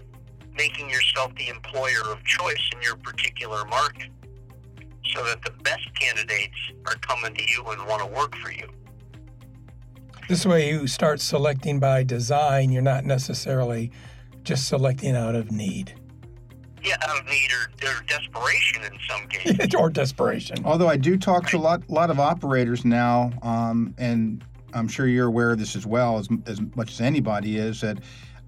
[0.56, 4.10] making yourself the employer of choice in your particular market
[5.14, 8.68] so that the best candidates are coming to you and want to work for you.
[10.28, 12.72] This way, you start selecting by design.
[12.72, 13.92] You're not necessarily
[14.42, 15.94] just selecting out of need
[16.86, 19.74] Yeah, out of need or, or desperation in some cases.
[19.74, 20.58] or desperation.
[20.64, 25.08] Although I do talk to a lot, lot of operators now, um, and I'm sure
[25.08, 27.98] you're aware of this as well, as, as much as anybody is, that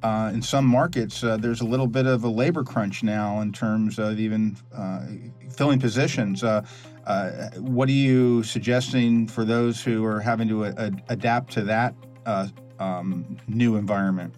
[0.03, 3.53] uh, in some markets uh, there's a little bit of a labor crunch now in
[3.53, 5.07] terms of even uh,
[5.51, 6.45] filling positions.
[6.45, 6.65] Uh,
[7.07, 11.95] uh, what are you suggesting for those who are having to a, adapt to that
[12.27, 12.47] uh,
[12.79, 14.33] um, new environment?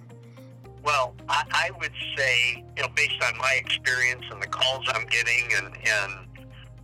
[0.82, 5.06] Well, I, I would say, you know, based on my experience and the calls I'm
[5.06, 6.26] getting and, and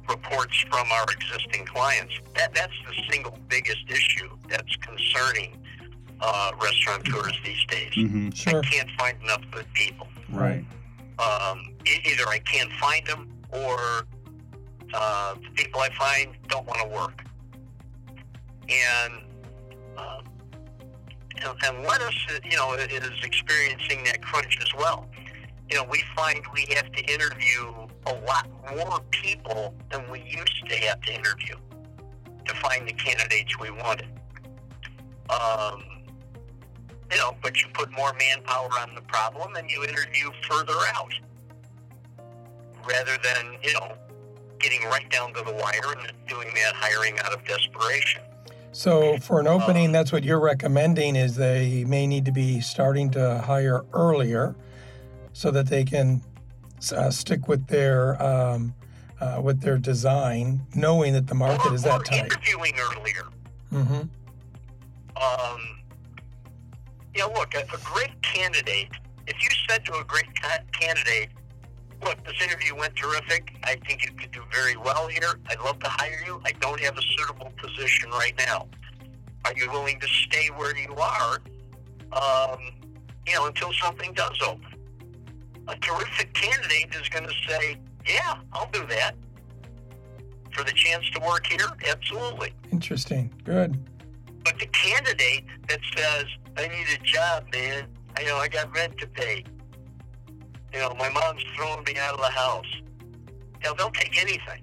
[0.08, 5.56] reports from our existing clients, that, that's the single biggest issue that's concerning
[6.20, 7.92] uh, restaurateurs these days.
[7.94, 8.60] hmm Sure.
[8.60, 10.08] I can't find enough good people.
[10.30, 10.64] Right.
[11.18, 11.72] Um,
[12.04, 14.06] either I can't find them, or
[14.92, 17.24] uh, the people I find don't want to work.
[18.68, 19.22] And
[19.96, 20.24] um,
[21.44, 25.08] and, lettuce, you know, is experiencing that crunch as well.
[25.70, 27.72] You know, we find we have to interview
[28.06, 31.56] a lot more people than we used to have to interview
[32.46, 34.08] to find the candidates we wanted.
[35.28, 35.82] Um,
[37.10, 41.12] you know, but you put more manpower on the problem and you interview further out
[42.88, 43.96] rather than, you know,
[44.58, 48.22] getting right down to the wire and doing that hiring out of desperation.
[48.76, 53.10] So for an opening, that's what you're recommending is they may need to be starting
[53.12, 54.54] to hire earlier
[55.32, 56.22] so that they can
[56.94, 58.74] uh, stick with their um,
[59.18, 62.26] uh, with their design, knowing that the market or, is that tight.
[62.26, 63.24] interviewing earlier.
[63.72, 63.94] Mm hmm
[65.24, 65.60] Um,
[67.14, 68.90] you know, look, a, a great candidate,
[69.26, 71.30] if you said to a great ca- candidate,
[72.02, 73.56] look, this interview went terrific.
[73.64, 75.38] I think you could do very well here.
[75.48, 76.40] I'd love to hire you.
[76.44, 78.68] I don't have a suitable position right now.
[79.44, 81.38] Are you willing to stay where you are,
[82.12, 82.58] um,
[83.26, 84.74] you know, until something does open?
[85.68, 89.14] A terrific candidate is going to say, yeah, I'll do that.
[90.52, 92.52] For the chance to work here, absolutely.
[92.72, 93.32] Interesting.
[93.44, 93.78] Good.
[94.44, 96.24] But the candidate that says,
[96.56, 97.86] I need a job, man,
[98.16, 99.44] I know I got rent to pay.
[100.76, 102.66] You know, my mom's throwing me out of the house.
[103.62, 104.62] You know, they'll take anything.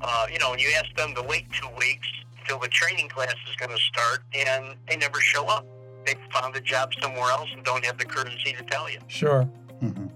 [0.00, 2.08] Uh, you know, and you ask them to wait two weeks
[2.48, 5.64] till the training class is going to start, and they never show up.
[6.04, 8.98] They found a job somewhere else and don't have the courtesy to tell you.
[9.06, 9.42] Sure.
[9.78, 10.06] hmm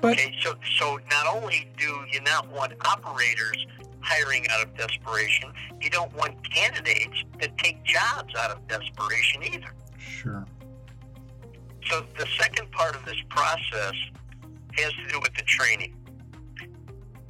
[0.00, 3.66] But Okay, so so not only do you not want operators
[3.98, 9.72] hiring out of desperation, you don't want candidates that take jobs out of desperation either.
[9.98, 10.46] Sure.
[11.88, 13.94] So the second part of this process
[14.74, 15.94] has to do with the training.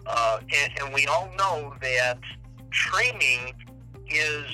[0.06, 2.18] Uh, and, and we all know that
[2.70, 3.54] training
[4.08, 4.46] is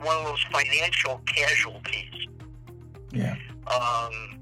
[0.00, 2.26] one of those financial casualties.
[3.12, 3.36] yeah.
[3.66, 4.40] Um,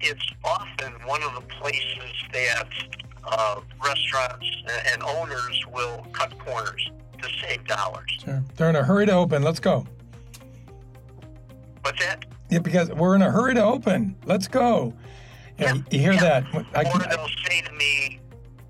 [0.00, 2.68] it's often one of the places that
[3.24, 4.46] uh, restaurants
[4.92, 8.10] and owners will cut corners to save dollars.
[8.24, 8.42] Sure.
[8.56, 9.42] They're in a hurry to open.
[9.42, 9.86] Let's go.
[11.82, 14.16] But that, Yeah, because we're in a hurry to open.
[14.26, 14.92] Let's go.
[15.58, 16.40] Yeah, Yeah, you hear yeah.
[16.40, 16.44] that?
[16.74, 18.20] I or can, they'll say to me,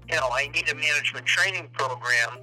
[0.09, 2.39] you know, I need a management training program.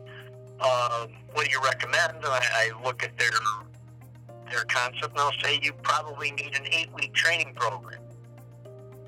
[0.59, 2.15] Uh, what do you recommend?
[2.15, 3.29] And I, I look at their
[4.49, 7.99] their concept, and I'll say you probably need an eight week training program.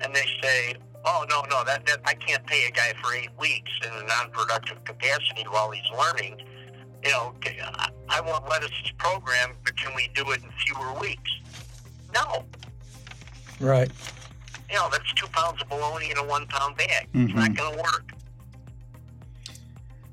[0.02, 0.74] And they say,
[1.06, 4.06] oh no no that, that I can't pay a guy for eight weeks in a
[4.06, 6.42] non productive capacity while he's learning.
[7.02, 11.30] You know, I- I want Lettuce's program, but can we do it in fewer weeks?
[12.14, 12.44] No.
[13.60, 13.90] right.
[14.70, 17.08] You know, that's two pounds of bologna in a one pound bag.
[17.12, 17.34] It's Mhm.
[17.34, 18.12] not going to work.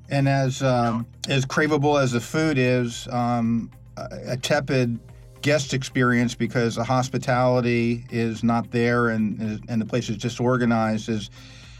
[0.09, 4.99] And as um, as craveable as the food is, um, a a tepid
[5.41, 11.29] guest experience because the hospitality is not there and and the place is disorganized is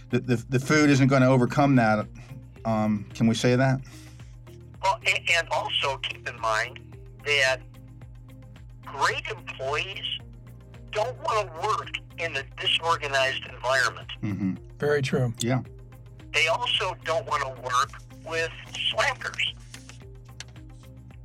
[0.10, 2.06] the, the, the food isn't going to overcome that.
[2.66, 3.82] Um, can we say that?
[4.84, 6.80] Well, and, and also keep in mind
[7.26, 7.62] that
[8.96, 10.06] great employees
[10.92, 14.10] don't want to work in a disorganized environment.
[14.22, 15.34] hmm Very true.
[15.40, 15.62] Yeah.
[16.34, 17.92] They also don't want to work
[18.26, 18.50] with
[18.92, 19.54] slackers.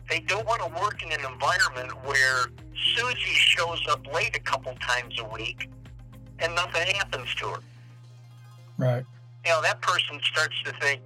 [0.09, 2.47] They don't want to work in an environment where
[2.95, 5.71] Susie shows up late a couple times a week
[6.39, 7.59] and nothing happens to her.
[8.79, 9.05] Right.
[9.45, 11.01] you know, that person starts to think,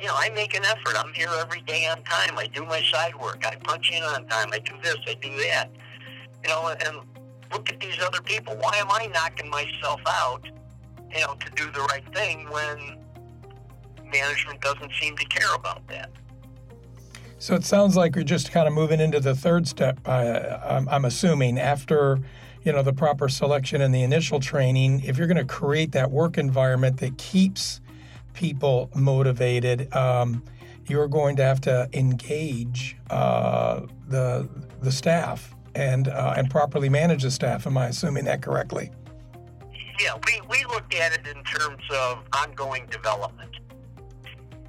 [0.00, 0.94] you know, I make an effort.
[0.96, 2.36] I'm here every day on time.
[2.38, 3.44] I do my side work.
[3.46, 4.50] I punch in on time.
[4.52, 4.96] I do this.
[5.06, 5.70] I do that.
[6.42, 7.00] You know, and
[7.52, 8.56] look at these other people.
[8.56, 10.46] Why am I knocking myself out,
[11.14, 12.98] you know, to do the right thing when
[14.10, 16.10] management doesn't seem to care about that?
[17.38, 19.98] So it sounds like we're just kind of moving into the third step.
[20.04, 22.20] Uh, I'm, I'm assuming after,
[22.64, 25.02] you know, the proper selection and the initial training.
[25.04, 27.80] If you're going to create that work environment that keeps
[28.34, 30.44] people motivated, um,
[30.86, 34.48] you're going to have to engage uh, the
[34.82, 37.66] the staff and uh, and properly manage the staff.
[37.66, 38.90] Am I assuming that correctly?
[40.00, 43.54] Yeah, we, we look at it in terms of ongoing development.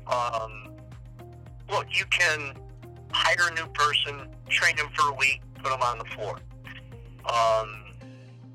[0.07, 0.73] Um,
[1.69, 2.53] look, you can
[3.11, 6.37] hire a new person, train them for a week, put them on the floor.
[7.25, 7.85] Um,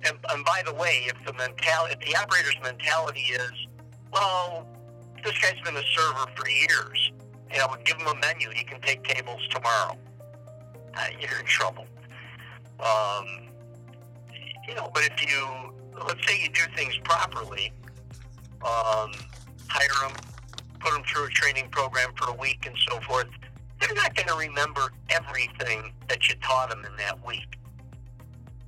[0.05, 3.53] and, and by the way, if the mentality, if the operator's mentality is,
[4.13, 4.67] well,
[5.25, 7.13] this guy's been a server for years,
[7.53, 9.97] you know, give him a menu, he can take tables tomorrow.
[10.95, 11.87] Uh, you're in trouble.
[12.81, 13.49] Um,
[14.69, 15.73] you know, but if you
[16.07, 17.73] let's say you do things properly,
[18.63, 19.13] um,
[19.69, 20.17] hire them,
[20.81, 23.29] put them through a training program for a week and so forth,
[23.81, 27.59] they're not going to remember everything that you taught them in that week.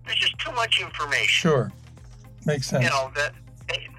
[0.04, 1.26] There's just too much information.
[1.28, 1.72] Sure.
[2.46, 2.84] Makes sense.
[2.84, 3.34] You know that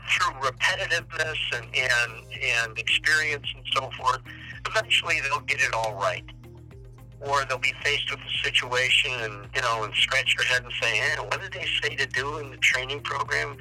[0.10, 4.20] through repetitiveness and, and and experience and so forth,
[4.68, 6.26] eventually they'll get it all right.
[7.22, 10.74] Or they'll be faced with a situation and you know and scratch their head and
[10.82, 13.58] say, "Eh, what did they say to do in the training program?"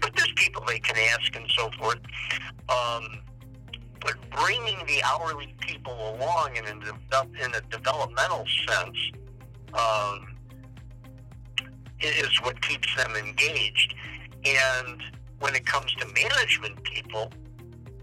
[0.00, 1.98] But there's people they can ask and so forth.
[2.68, 3.20] Um,
[4.00, 8.96] but bringing the hourly people along in a, in a developmental sense
[9.74, 10.36] um,
[12.00, 13.94] is what keeps them engaged.
[14.44, 15.02] And
[15.40, 17.32] when it comes to management people,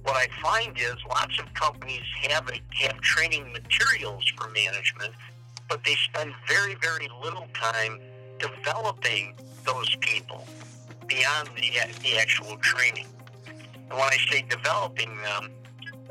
[0.04, 5.14] what I find is lots of companies have a, have training materials for management,
[5.70, 8.00] but they spend very very little time
[8.40, 9.36] developing
[9.66, 10.46] those people
[11.08, 13.08] beyond the, the actual training.
[13.48, 15.52] And when I say developing them,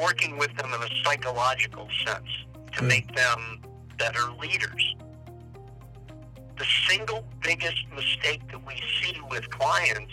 [0.00, 2.28] working with them in a psychological sense
[2.72, 2.88] to Mm.
[2.88, 3.60] make them
[3.98, 4.94] better leaders.
[6.62, 10.12] The single biggest mistake that we see with clients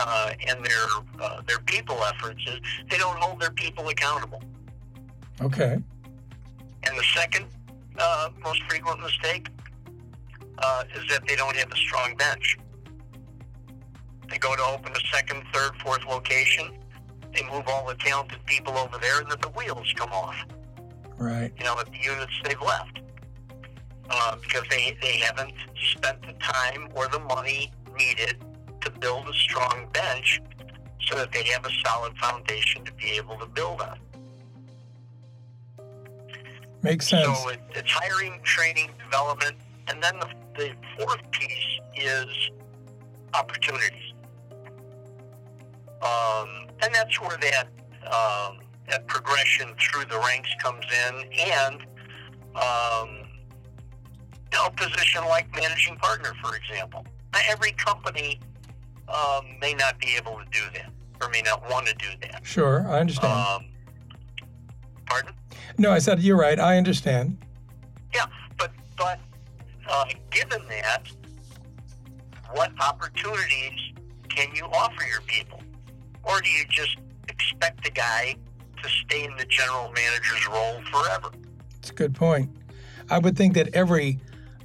[0.00, 0.86] uh, and their
[1.22, 2.58] uh, their people efforts is
[2.90, 4.42] they don't hold their people accountable.
[5.40, 5.74] Okay.
[5.74, 7.46] And the second
[7.96, 9.46] uh, most frequent mistake
[10.58, 12.58] uh, is that they don't have a strong bench.
[14.28, 16.76] They go to open a second, third, fourth location.
[17.32, 20.44] They move all the talented people over there, and then the wheels come off.
[21.18, 21.52] Right.
[21.56, 22.98] You know, at the units they've left
[24.10, 25.54] uh, because they they haven't
[25.94, 28.36] spent the time or the money needed
[28.80, 30.40] to build a strong bench
[31.00, 33.98] so that they have a solid foundation to be able to build on.
[36.82, 37.38] Makes sense.
[37.38, 39.56] So it, it's hiring, training, development,
[39.88, 42.50] and then the, the fourth piece is
[43.32, 44.12] opportunities.
[46.02, 47.68] Um, and that's where that
[48.06, 51.76] um, that progression through the ranks comes in, and
[52.54, 53.23] um,
[54.66, 57.06] a position like managing partner, for example.
[57.32, 58.40] Not Every company
[59.08, 60.90] um, may not be able to do that,
[61.20, 62.40] or may not want to do that.
[62.44, 63.32] Sure, I understand.
[63.32, 63.64] Um,
[65.06, 65.34] pardon?
[65.78, 66.58] no, I said you're right.
[66.58, 67.38] I understand.
[68.14, 68.26] Yeah,
[68.56, 69.18] but but
[69.88, 71.02] uh, given that,
[72.52, 73.92] what opportunities
[74.28, 75.60] can you offer your people,
[76.22, 76.96] or do you just
[77.28, 78.36] expect the guy
[78.82, 81.30] to stay in the general manager's role forever?
[81.78, 82.50] It's a good point.
[83.10, 84.18] I would think that every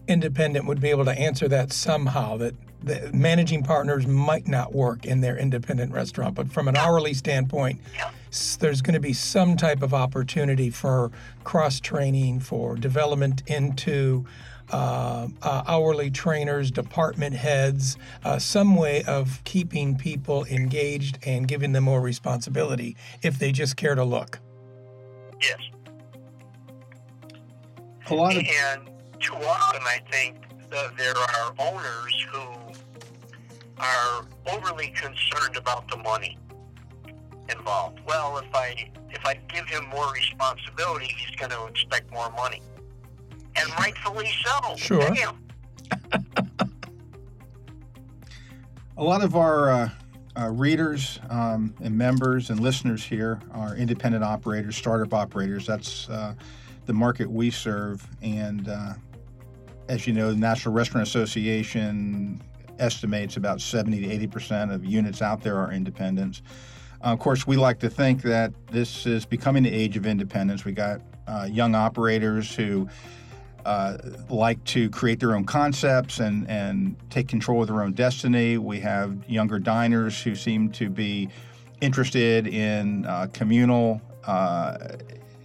[0.10, 2.38] independent would be able to answer that somehow.
[2.38, 7.14] That the managing partners might not work in their independent restaurant, but from an hourly
[7.14, 7.82] standpoint,
[8.60, 11.12] there's going to be some type of opportunity for
[11.44, 14.26] cross training, for development into
[14.72, 21.72] uh, uh, hourly trainers, department heads, uh, some way of keeping people engaged and giving
[21.72, 24.40] them more responsibility if they just care to look.
[25.42, 25.60] Yes.
[28.10, 28.90] A lot of And
[29.20, 30.38] too often, I think
[30.72, 32.46] uh, there are owners who
[33.78, 36.38] are overly concerned about the money
[37.50, 38.00] involved.
[38.06, 42.62] Well, if I if I give him more responsibility, he's going to expect more money,
[43.56, 44.76] and rightfully so.
[44.76, 45.16] Sure.
[48.98, 49.90] A lot of our uh,
[50.38, 55.66] uh, readers um, and members and listeners here are independent operators, startup operators.
[55.66, 56.34] That's uh,
[56.86, 58.06] the market we serve.
[58.22, 58.94] And uh,
[59.90, 62.42] as you know, the National Restaurant Association
[62.78, 66.42] estimates about 70 to 80 percent of units out there are independents.
[67.04, 70.64] Uh, of course, we like to think that this is becoming the age of independence.
[70.64, 72.88] We got uh, young operators who
[73.66, 73.98] uh,
[74.30, 78.58] like to create their own concepts and, and take control of their own destiny.
[78.58, 81.30] We have younger diners who seem to be
[81.82, 84.78] interested in uh, communal uh,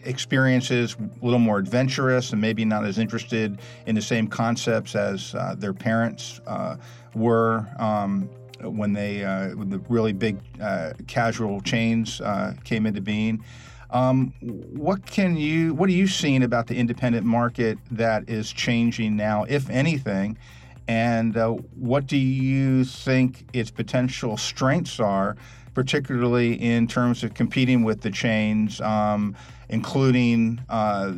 [0.05, 5.35] experiences, a little more adventurous, and maybe not as interested in the same concepts as
[5.35, 6.77] uh, their parents uh,
[7.15, 7.67] were.
[7.79, 8.29] Um,
[8.61, 13.45] when they uh, when the really big uh, casual chains uh, came into being,
[13.91, 19.17] um, what can you what are you seeing about the independent market that is changing
[19.17, 20.39] now, if anything?
[20.87, 25.37] And uh, what do you think its potential strengths are,
[25.75, 29.37] particularly in terms of competing with the chains, um,
[29.69, 31.13] including uh,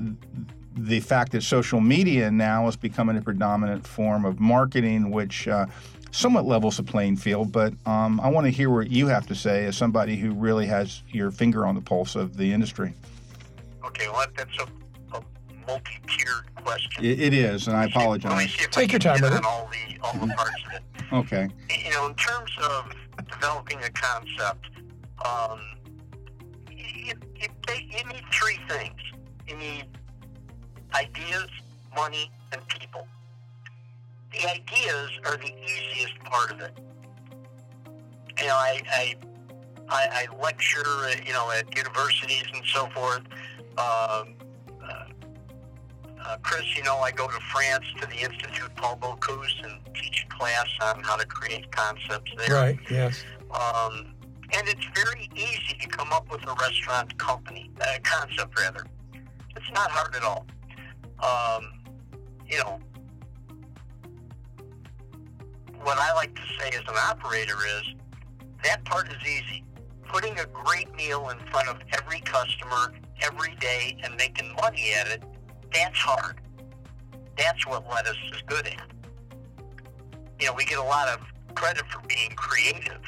[0.76, 5.66] the fact that social media now is becoming a predominant form of marketing, which uh,
[6.10, 7.52] somewhat levels the playing field.
[7.52, 10.66] But um, I want to hear what you have to say as somebody who really
[10.66, 12.94] has your finger on the pulse of the industry.
[13.84, 15.22] Okay, well, that's a, a
[15.66, 17.04] multi-tiered question.
[17.04, 18.50] It, it is, and I Let me apologize.
[18.52, 19.44] see if Take I your time hit with it.
[19.44, 20.82] all the all the parts of it.
[21.12, 21.48] Okay.
[21.84, 22.92] you know, in terms of
[23.24, 24.66] developing a concept,
[25.24, 25.60] um,
[26.70, 27.14] you, you,
[27.68, 29.00] you need three things.
[29.48, 29.86] You need
[30.94, 31.48] ideas,
[31.94, 33.06] money, and people.
[34.32, 36.78] The ideas are the easiest part of it.
[38.38, 39.14] You know, I, I,
[39.88, 40.84] I, I lecture,
[41.24, 43.22] you know, at universities and so forth.
[43.78, 44.34] Um,
[46.24, 50.24] uh, Chris, you know, I go to France to the Institut Paul Bocuse and teach
[50.24, 52.56] a class on how to create concepts there.
[52.56, 52.78] Right.
[52.90, 53.24] Yes.
[53.50, 54.14] Um,
[54.52, 58.86] and it's very easy to come up with a restaurant company, uh, concept rather.
[59.56, 60.46] It's not hard at all.
[61.22, 61.72] Um,
[62.48, 62.78] you know,
[65.82, 67.94] what I like to say as an operator is
[68.64, 69.64] that part is easy.
[70.04, 72.92] Putting a great meal in front of every customer
[73.22, 75.22] every day and making money at it,
[75.72, 76.40] that's hard.
[77.36, 78.90] That's what lettuce is good at.
[80.40, 81.20] You know, we get a lot of
[81.54, 83.00] credit for being creative,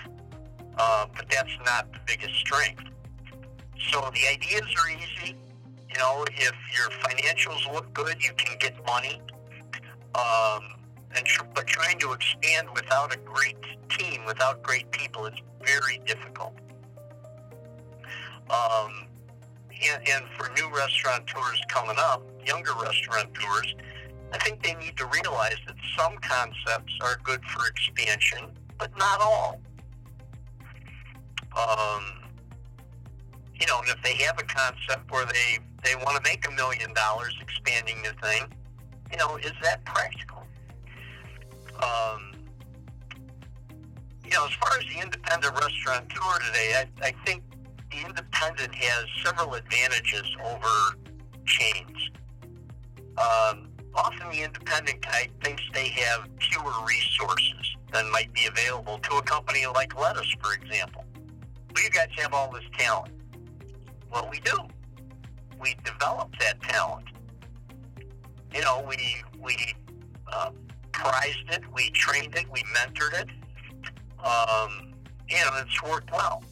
[0.78, 2.84] uh, but that's not the biggest strength.
[3.90, 5.36] So the ideas are easy.
[5.88, 9.20] You know, if your financials look good, you can get money.
[10.14, 10.78] Um,
[11.14, 13.56] and tr- but trying to expand without a great
[13.88, 16.54] team, without great people, is very difficult.
[18.50, 19.07] Um,
[19.82, 23.74] and, and for new restaurateurs coming up, younger restaurateurs,
[24.32, 29.20] I think they need to realize that some concepts are good for expansion, but not
[29.20, 29.60] all.
[31.56, 32.04] Um,
[33.58, 36.50] you know, and if they have a concept where they, they want to make a
[36.52, 38.42] million dollars expanding the thing,
[39.10, 40.44] you know, is that practical?
[41.82, 42.32] Um,
[44.24, 47.42] you know, as far as the independent restaurateur today, I, I think
[47.90, 50.96] the independent has several advantages over
[51.46, 52.10] chains.
[53.16, 59.16] Um, often the independent guy thinks they have fewer resources than might be available to
[59.16, 61.04] a company like Lettuce, for example.
[61.74, 63.12] Well, guys have all this talent.
[64.12, 64.56] Well, we do.
[65.60, 67.06] We develop that talent.
[68.54, 68.96] You know, we
[69.40, 69.56] we
[70.32, 70.50] uh,
[70.92, 73.28] prized it, we trained it, we mentored it,
[74.24, 74.92] um,
[75.30, 76.42] and it's worked well.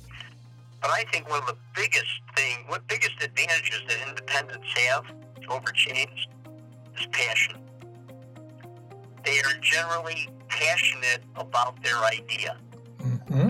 [0.87, 2.07] But I think one of the biggest
[2.37, 5.05] thing, what biggest advantages that independents have
[5.49, 6.29] over chains
[6.97, 7.57] is passion.
[9.25, 12.57] They are generally passionate about their idea.
[13.01, 13.49] hmm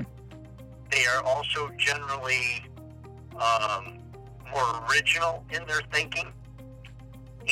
[0.91, 2.65] They are also generally
[3.35, 3.99] um,
[4.51, 6.33] more original in their thinking.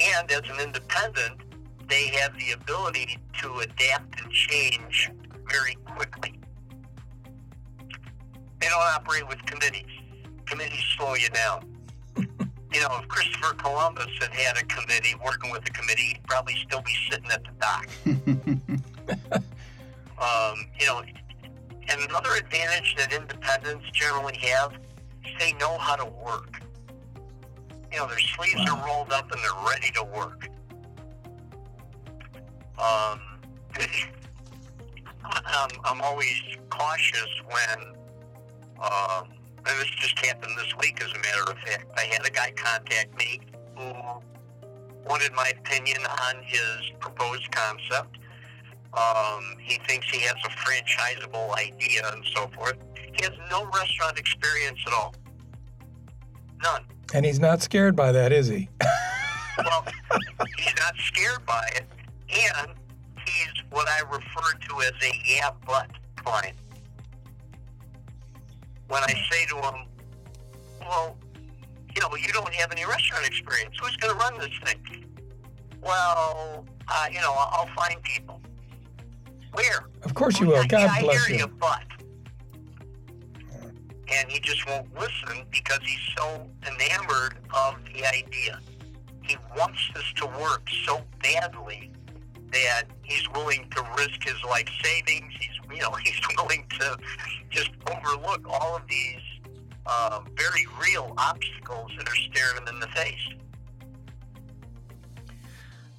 [0.00, 1.42] And as an independent,
[1.90, 5.10] they have the ability to adapt and change
[5.46, 6.40] very quickly.
[8.64, 9.84] They don't operate with committees.
[10.46, 11.66] Committees slow you down.
[12.16, 16.54] you know, if Christopher Columbus had had a committee, working with a committee, he'd probably
[16.66, 17.88] still be sitting at the dock.
[20.16, 21.02] Um, you know,
[21.88, 26.62] and another advantage that independents generally have is they know how to work.
[27.92, 28.76] You know, their sleeves Wow.
[28.80, 30.48] are rolled up and they're ready to work.
[32.78, 33.20] Um,
[35.24, 36.40] I'm, I'm always
[36.70, 37.94] cautious when,
[38.84, 39.28] um,
[39.66, 41.86] and this just happened this week, as a matter of fact.
[41.96, 43.40] I had a guy contact me
[43.76, 43.92] who
[45.08, 48.18] wanted my opinion on his proposed concept.
[48.92, 52.76] Um, he thinks he has a franchisable idea and so forth.
[52.94, 55.14] He has no restaurant experience at all.
[56.62, 56.84] None.
[57.12, 58.68] And he's not scared by that, is he?
[59.56, 59.84] Well,
[60.58, 61.86] he's not scared by it,
[62.28, 62.72] and
[63.24, 66.56] he's what I refer to as a yeah but client.
[68.88, 69.86] When I say to him,
[70.80, 71.16] well,
[71.94, 73.76] you know, you don't have any restaurant experience.
[73.80, 75.04] Who's going to run this thing?
[75.80, 78.40] Well, uh, you know, I'll find people.
[79.52, 79.84] Where?
[80.02, 80.56] Of course you will.
[80.56, 81.44] yeah, God yeah, bless I hear you.
[81.44, 81.82] you, but.
[84.12, 88.60] And he just won't listen because he's so enamored of the idea.
[89.22, 91.90] He wants this to work so badly
[92.52, 95.32] that he's willing to risk his life savings.
[95.38, 96.96] He's, you know, he's willing to
[97.50, 99.20] just overlook all of these
[99.86, 103.28] uh, very real obstacles that are staring him in the face.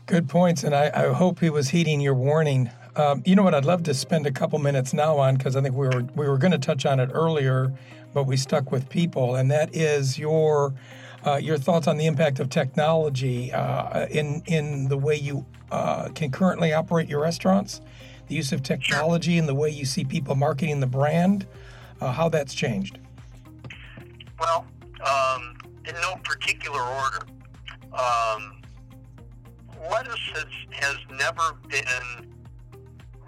[0.07, 2.69] Good points, and I, I hope he was heeding your warning.
[2.95, 3.55] Um, you know what?
[3.55, 6.27] I'd love to spend a couple minutes now on because I think we were we
[6.27, 7.73] were going to touch on it earlier,
[8.13, 10.73] but we stuck with people, and that is your
[11.25, 16.09] uh, your thoughts on the impact of technology uh, in in the way you uh,
[16.09, 17.81] can currently operate your restaurants,
[18.27, 21.45] the use of technology and the way you see people marketing the brand,
[22.01, 22.99] uh, how that's changed.
[24.39, 24.65] Well,
[25.05, 25.55] um,
[25.87, 27.25] in no particular order.
[27.93, 28.61] Um,
[29.89, 32.33] lettuce has, has never been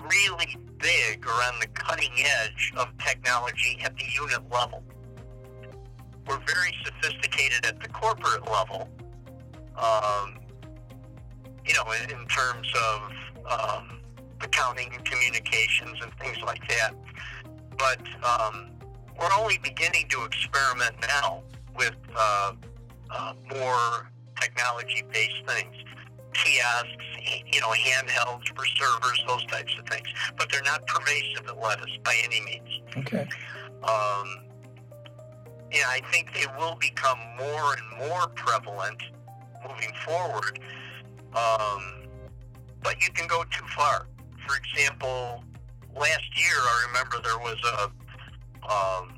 [0.02, 4.84] really big or on the cutting edge of technology at the unit level.
[6.28, 8.90] We're very sophisticated at the corporate level,
[9.78, 10.40] um,
[11.66, 13.12] you know, in, in terms of
[13.50, 13.97] um,
[14.42, 16.94] accounting and communications and things like that.
[17.78, 18.72] But um,
[19.20, 21.44] we're only beginning to experiment now
[21.76, 22.54] with uh,
[23.10, 24.10] uh, more
[24.40, 25.76] technology-based things,
[26.34, 27.06] kiosks,
[27.52, 30.08] you know, handhelds for servers, those types of things.
[30.38, 32.82] But they're not pervasive at lettuce by any means.
[32.98, 33.28] Okay.
[33.84, 34.44] Um,
[35.72, 39.02] yeah, I think they will become more and more prevalent
[39.68, 40.60] moving forward.
[41.36, 42.04] Um,
[42.84, 44.08] but you can go too far.
[44.48, 45.44] For example,
[45.96, 47.84] last year I remember there was a
[48.68, 49.14] um,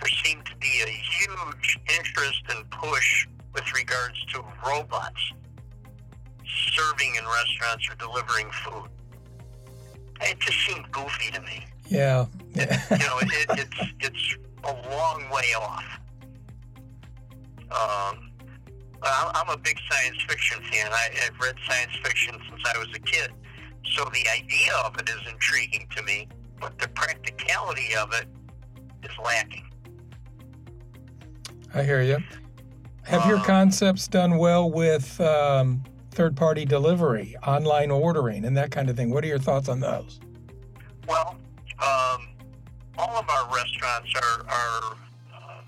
[0.00, 5.32] there seemed to be a huge interest and push with regards to robots
[6.74, 8.88] serving in restaurants or delivering food.
[10.20, 11.64] It just seemed goofy to me.
[11.88, 12.26] Yeah.
[12.54, 15.84] you know, it, it's it's a long way off.
[17.70, 18.30] Um,
[19.02, 20.90] I'm a big science fiction fan.
[20.92, 23.30] I, I've read science fiction since I was a kid,
[23.84, 26.28] so the idea of it is intriguing to me,
[26.60, 28.26] but the practicality of it
[29.02, 29.70] is lacking.
[31.74, 32.18] I hear you.
[33.02, 38.90] Have your Uh, concepts done well with um, third-party delivery, online ordering, and that kind
[38.90, 39.10] of thing?
[39.10, 40.20] What are your thoughts on those?
[41.06, 41.36] Well,
[41.78, 42.28] um,
[42.98, 44.96] all of our restaurants are, are
[45.34, 45.60] uh,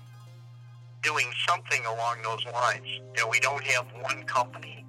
[1.01, 2.85] doing something along those lines.
[2.85, 4.85] You know, we don't have one company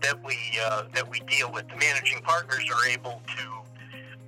[0.00, 1.68] that we uh, that we deal with.
[1.68, 3.62] The managing partners are able to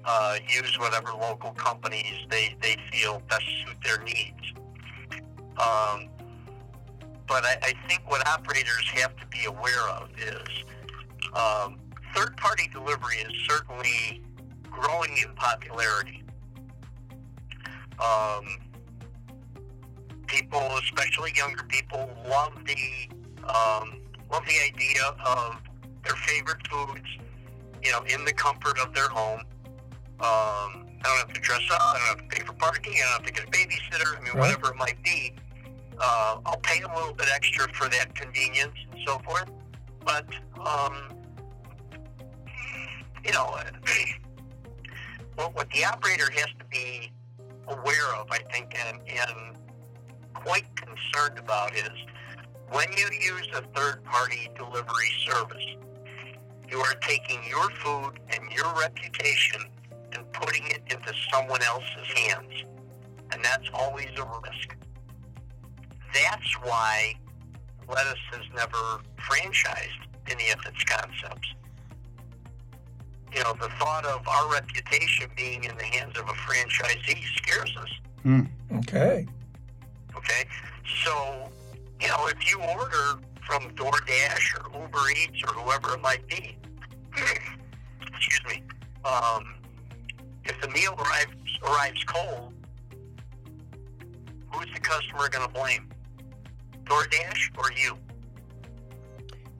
[0.04, 4.52] uh, use whatever local companies they, they feel best suit their needs.
[5.56, 6.08] Um,
[7.26, 10.64] but I, I think what operators have to be aware of is
[11.32, 11.78] um,
[12.14, 14.22] third-party delivery is certainly
[14.70, 16.22] growing in popularity.
[17.98, 18.58] Um,
[20.26, 23.08] people, especially younger people, love the
[23.48, 24.00] um,
[24.34, 25.56] love the idea of
[26.02, 27.06] their favorite foods,
[27.84, 29.40] you know, in the comfort of their home.
[30.18, 31.80] Um, I don't have to dress up.
[31.80, 32.94] I don't have to pay for parking.
[32.94, 34.18] I don't have to get a babysitter.
[34.18, 34.50] I mean, Right.
[34.50, 35.34] whatever it might be.
[36.00, 39.48] Uh, I'll pay a little bit extra for that convenience and so forth.
[40.04, 40.26] But
[40.58, 41.10] um,
[43.24, 43.56] you know,
[45.36, 47.12] what, what the operator has to be
[47.68, 49.56] aware of, I think, and, and
[50.34, 51.88] quite concerned about is
[52.70, 55.66] when you use a third-party delivery service,
[56.70, 59.62] you are taking your food and your reputation
[60.12, 62.64] and putting it into someone else's hands.
[63.32, 64.76] And that's always a risk.
[66.12, 67.14] That's why
[67.88, 71.54] Lettuce has never franchised any of its concepts.
[73.34, 77.76] You know, the thought of our reputation being in the hands of a franchisee scares
[77.76, 77.88] us.
[78.22, 78.42] Hmm.
[78.78, 79.26] Okay.
[80.16, 80.44] Okay?
[81.04, 81.50] So,
[82.04, 86.54] you know, if you order from DoorDash or Uber Eats or whoever it might be,
[87.16, 88.62] excuse me,
[89.06, 89.54] um,
[90.44, 92.52] if the meal arrives, arrives cold,
[94.52, 95.88] who's the customer going to blame?
[96.84, 97.96] DoorDash or you?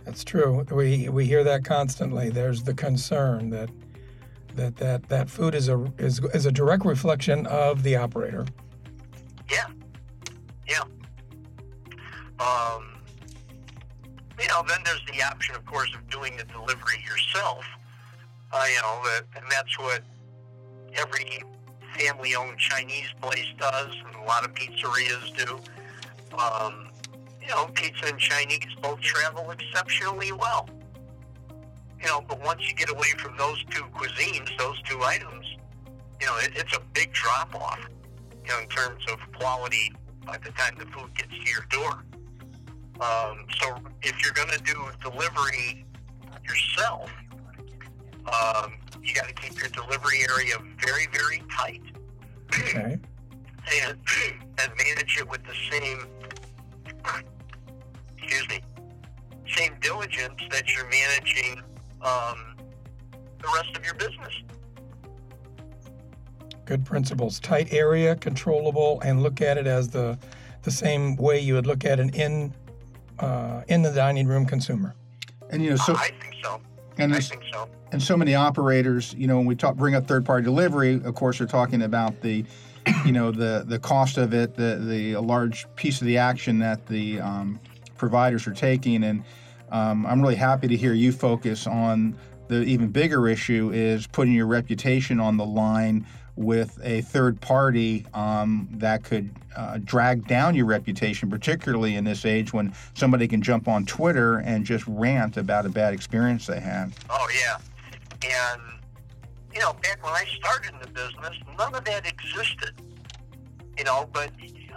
[0.04, 0.66] That's true.
[0.70, 2.28] We we hear that constantly.
[2.28, 3.70] There's the concern that
[4.54, 8.44] that that, that food is a is, is a direct reflection of the operator.
[9.50, 9.64] Yeah.
[10.68, 10.82] Yeah.
[12.40, 12.94] Um,
[14.40, 17.64] you know, then there's the option, of course, of doing the delivery yourself.
[18.52, 19.02] Uh, you know,
[19.36, 20.02] and that's what
[20.94, 21.42] every
[21.96, 25.58] family-owned Chinese place does, and a lot of pizzerias do.
[26.36, 26.88] Um,
[27.40, 30.68] you know, pizza and Chinese both travel exceptionally well.
[32.00, 35.46] You know, but once you get away from those two cuisines, those two items,
[36.20, 37.80] you know, it, it's a big drop-off
[38.44, 39.92] you know, in terms of quality
[40.26, 42.04] by the time the food gets to your door.
[43.00, 45.84] Um, so if you're going to do delivery
[46.46, 47.10] yourself,
[48.26, 51.82] um, you got to keep your delivery area very, very tight
[52.60, 52.98] Okay.
[53.82, 53.98] and
[54.58, 56.06] and manage it with the same,
[58.16, 58.60] excuse me,
[59.48, 61.62] same diligence that you're managing
[62.02, 62.56] um,
[63.40, 64.32] the rest of your business.
[66.64, 67.40] Good principles.
[67.40, 70.18] Tight area, controllable, and look at it as the
[70.62, 72.54] the same way you would look at an in
[73.18, 74.94] uh, in the dining room consumer.
[75.50, 76.60] And you know, so I think so.
[76.98, 77.68] and I think so.
[77.92, 81.14] and so many operators, you know, when we talk bring up third party delivery, of
[81.14, 82.44] course, we're talking about the,
[83.04, 86.58] you know, the the cost of it, the the a large piece of the action
[86.58, 87.60] that the um,
[87.96, 89.24] providers are taking, and
[89.70, 92.16] um, I'm really happy to hear you focus on
[92.48, 96.06] the even bigger issue is putting your reputation on the line
[96.36, 102.24] with a third party um, that could uh, drag down your reputation, particularly in this
[102.24, 106.60] age when somebody can jump on Twitter and just rant about a bad experience they
[106.60, 106.92] had.
[107.08, 107.58] Oh yeah,
[108.22, 108.60] and
[109.52, 112.74] you know, back when I started in the business, none of that existed.
[113.78, 114.30] You know, but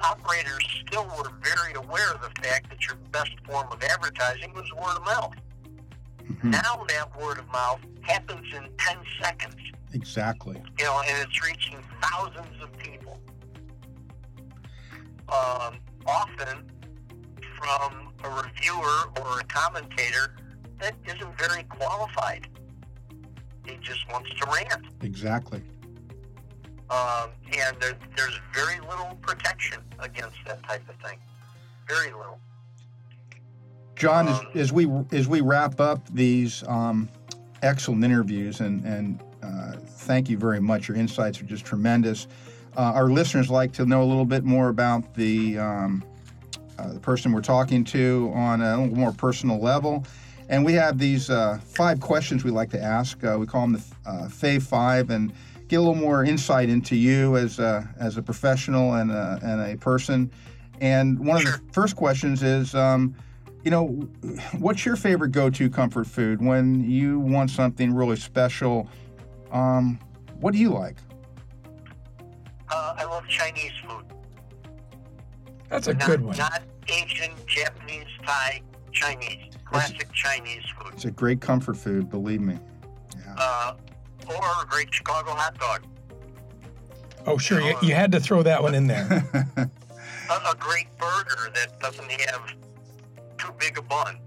[0.03, 4.71] operators still were very aware of the fact that your best form of advertising was
[4.73, 5.33] word of mouth.
[6.23, 6.51] Mm-hmm.
[6.51, 9.55] Now that word of mouth happens in 10 seconds.
[9.93, 10.61] Exactly.
[10.79, 13.19] You know, and it's reaching thousands of people.
[15.29, 16.71] Um, often
[17.57, 20.35] from a reviewer or a commentator
[20.79, 22.47] that isn't very qualified.
[23.65, 24.85] He just wants to rant.
[25.01, 25.61] Exactly.
[26.89, 31.19] Um, and there, there's very little protection against that type of thing.
[31.87, 32.39] Very little.
[33.95, 37.09] John, um, as, as, we as we wrap up these um,
[37.63, 40.87] excellent interviews, and and uh, thank you very much.
[40.87, 42.27] Your insights are just tremendous.
[42.75, 46.03] Uh, our listeners like to know a little bit more about the um,
[46.77, 50.05] uh, the person we're talking to on a little more personal level.
[50.49, 53.23] And we have these uh, five questions we like to ask.
[53.23, 55.33] Uh, we call them the uh, Fave Five, and
[55.67, 59.61] get a little more insight into you as a, as a professional and a, and
[59.61, 60.31] a person.
[60.79, 63.15] And one of the first questions is, um,
[63.63, 63.87] you know,
[64.59, 68.87] what's your favorite go-to comfort food when you want something really special?
[69.51, 69.99] Um,
[70.39, 70.97] what do you like?
[72.69, 74.05] Uh, I love Chinese food.
[75.69, 76.37] That's a not, good one.
[76.37, 79.53] Not Asian, Japanese, Thai, Chinese.
[79.65, 80.93] Classic it's, Chinese food.
[80.93, 82.57] It's a great comfort food, believe me.
[83.15, 83.35] Yeah.
[83.37, 83.73] Uh,
[84.29, 85.83] or a great Chicago hot dog.
[87.25, 87.59] Oh, sure.
[87.61, 89.25] You, you had to throw that one in there.
[89.57, 89.69] a,
[90.33, 92.53] a, great burger that doesn't have
[93.37, 94.19] too big a bun.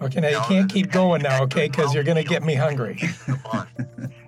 [0.00, 2.42] Okay, now you, you know, can't keep going now, okay, because you're going to get
[2.42, 2.98] me hungry.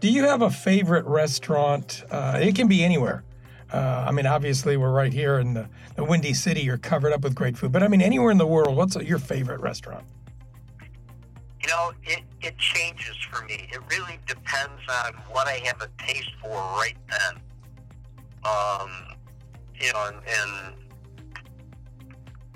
[0.00, 2.04] Do you have a favorite restaurant?
[2.10, 3.24] Uh, it can be anywhere.
[3.72, 6.60] Uh, I mean, obviously, we're right here in the, the Windy City.
[6.60, 7.72] You're covered up with great food.
[7.72, 10.04] But I mean, anywhere in the world, what's your favorite restaurant?
[11.62, 13.68] You know, it, it changes for me.
[13.72, 17.42] It really depends on what I have a taste for right then.
[18.44, 18.90] Um,
[19.74, 20.74] you know, and, and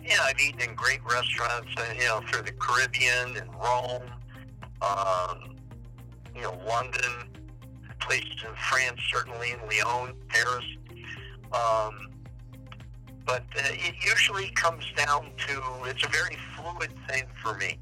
[0.04, 4.02] yeah, I've eaten in great restaurants, uh, you know, through the Caribbean and Rome,
[4.80, 5.56] um,
[6.34, 7.29] you know, London,
[8.00, 10.64] places in France, certainly in Lyon, Paris.
[11.52, 12.10] Um,
[13.26, 17.78] but uh, it usually comes down to it's a very fluid thing for me.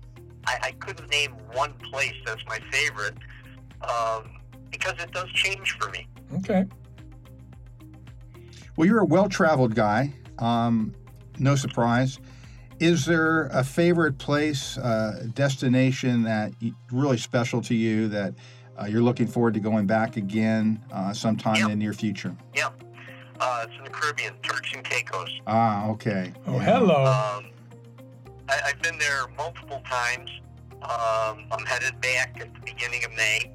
[0.47, 3.17] I, I couldn't name one place that's my favorite
[3.83, 4.41] um,
[4.71, 6.07] because it does change for me.
[6.39, 6.65] Okay.
[8.77, 10.13] Well, you're a well-traveled guy.
[10.39, 10.95] Um,
[11.39, 12.19] no surprise.
[12.79, 16.53] Is there a favorite place, uh, destination that
[16.93, 18.35] really special to you that
[18.81, 21.65] uh, you're looking forward to going back again uh, sometime yep.
[21.65, 22.35] in the near future?
[22.55, 22.85] Yep.
[23.41, 25.31] Uh, it's in the Caribbean, Turks and Caicos.
[25.47, 26.33] Ah, okay.
[26.47, 27.05] Oh, hello.
[27.05, 27.51] Um,
[28.49, 30.31] I, have been there multiple times.
[30.83, 33.53] Um, I'm headed back at the beginning of May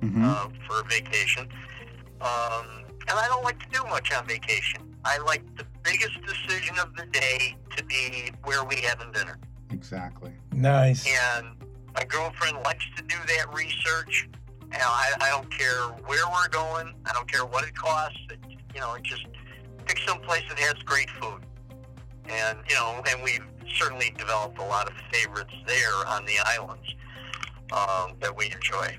[0.00, 0.24] mm-hmm.
[0.24, 1.48] uh, for a vacation.
[2.20, 4.96] Um, and I don't like to do much on vacation.
[5.04, 9.38] I like the biggest decision of the day to be where we having dinner.
[9.70, 10.32] Exactly.
[10.52, 11.06] Nice.
[11.06, 11.48] And
[11.94, 14.28] my girlfriend likes to do that research.
[14.70, 16.94] And I, I don't care where we're going.
[17.06, 18.18] I don't care what it costs.
[18.30, 18.38] It,
[18.74, 19.26] you know, just
[19.86, 21.40] pick some place that has great food.
[22.28, 23.44] And you know, and we've
[23.78, 26.94] certainly developed a lot of favorites there on the islands
[27.72, 28.98] um, that we enjoy.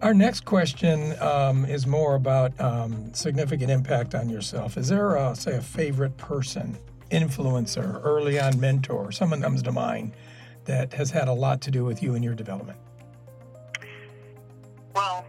[0.00, 4.76] Our next question um, is more about um, significant impact on yourself.
[4.76, 6.76] Is there, a, say, a favorite person,
[7.10, 10.12] influencer, early on mentor, someone comes to mind
[10.64, 12.78] that has had a lot to do with you and your development?
[14.94, 15.24] Well,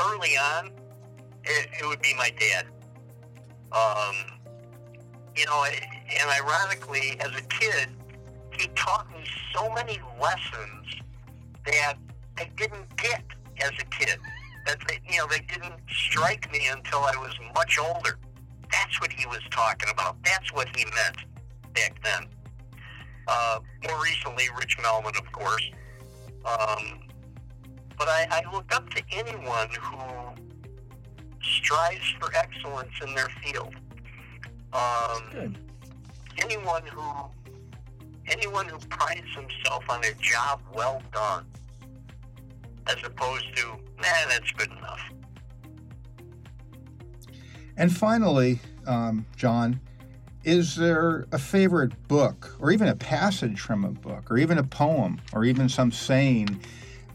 [0.00, 0.72] early on,
[1.44, 2.66] it, it would be my dad.
[3.72, 4.40] Um,
[5.36, 7.88] you know, and ironically, as a kid,
[8.52, 11.02] he taught me so many lessons
[11.66, 11.96] that
[12.38, 13.24] I didn't get
[13.60, 14.18] as a kid.
[14.66, 18.18] That they, you know, they didn't strike me until I was much older.
[18.70, 20.16] That's what he was talking about.
[20.24, 21.18] That's what he meant
[21.74, 22.26] back then.
[23.26, 25.70] Uh, more recently, Rich Melman, of course.
[26.44, 27.00] Um,
[27.98, 29.98] but I, I look up to anyone who
[31.42, 33.74] strives for excellence in their field.
[34.72, 35.56] Um,
[36.38, 37.02] anyone who
[38.26, 41.44] anyone who prides himself on a job well done,
[42.86, 43.66] as opposed to,
[43.98, 45.00] nah, that's good enough.
[47.76, 49.80] And finally, um, John,
[50.44, 54.62] is there a favorite book, or even a passage from a book, or even a
[54.62, 56.60] poem, or even some saying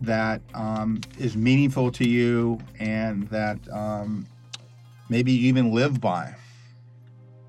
[0.02, 4.26] that um, is meaningful to you and that um,
[5.10, 6.36] maybe you even live by?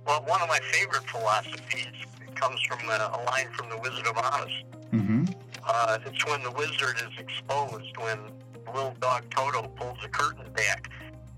[0.07, 1.95] Well, one of my favorite philosophies
[2.35, 4.51] comes from a, a line from The Wizard of Oz.
[4.93, 5.25] Mm-hmm.
[5.65, 8.19] Uh, it's when the wizard is exposed, when
[8.75, 10.91] little dog Toto pulls the curtain back,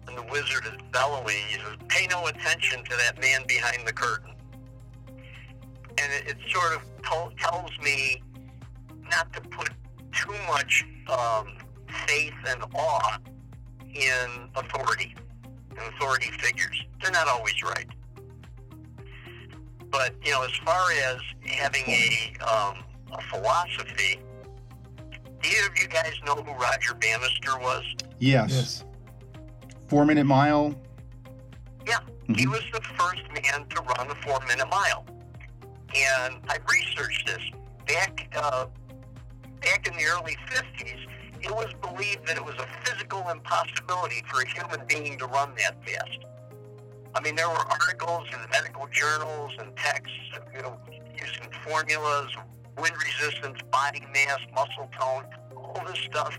[0.06, 1.36] and the wizard is bellowing.
[1.48, 4.32] He says, "Pay no attention to that man behind the curtain."
[5.08, 8.22] And it, it sort of tells me
[9.10, 9.70] not to put
[10.12, 11.56] too much um,
[12.06, 13.18] faith and awe
[13.94, 15.14] in authority
[15.70, 16.82] and authority figures.
[17.00, 17.86] They're not always right.
[19.90, 24.20] But you know, as far as having a um, a philosophy,
[25.42, 27.82] do either of you guys know who Roger Bannister was?
[28.18, 28.50] Yes.
[28.50, 28.84] Yes.
[29.88, 30.74] Four minute mile.
[31.86, 31.98] Yeah,
[32.28, 32.50] he Mhm.
[32.52, 35.04] was the first man to run a four minute mile.
[35.94, 37.42] And I researched this.
[37.86, 38.66] Back uh,
[39.62, 41.06] back in the early 50s,
[41.40, 45.52] it was believed that it was a physical impossibility for a human being to run
[45.56, 46.18] that fast.
[47.14, 50.16] I mean, there were articles in medical journals and texts,
[50.54, 50.78] you know,
[51.14, 52.30] using formulas,
[52.78, 55.24] wind resistance, body mass, muscle tone,
[55.56, 56.38] all this stuff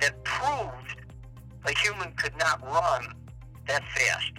[0.00, 1.02] that proved
[1.64, 3.14] a human could not run
[3.66, 4.32] that fast.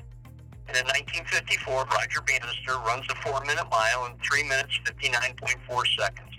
[0.67, 6.38] And in 1954, Roger Bannister runs a four minute mile in 3 minutes 59.4 seconds.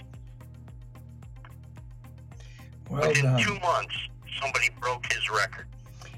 [2.90, 3.40] Well Within done.
[3.40, 3.94] two months,
[4.40, 5.66] somebody broke his record.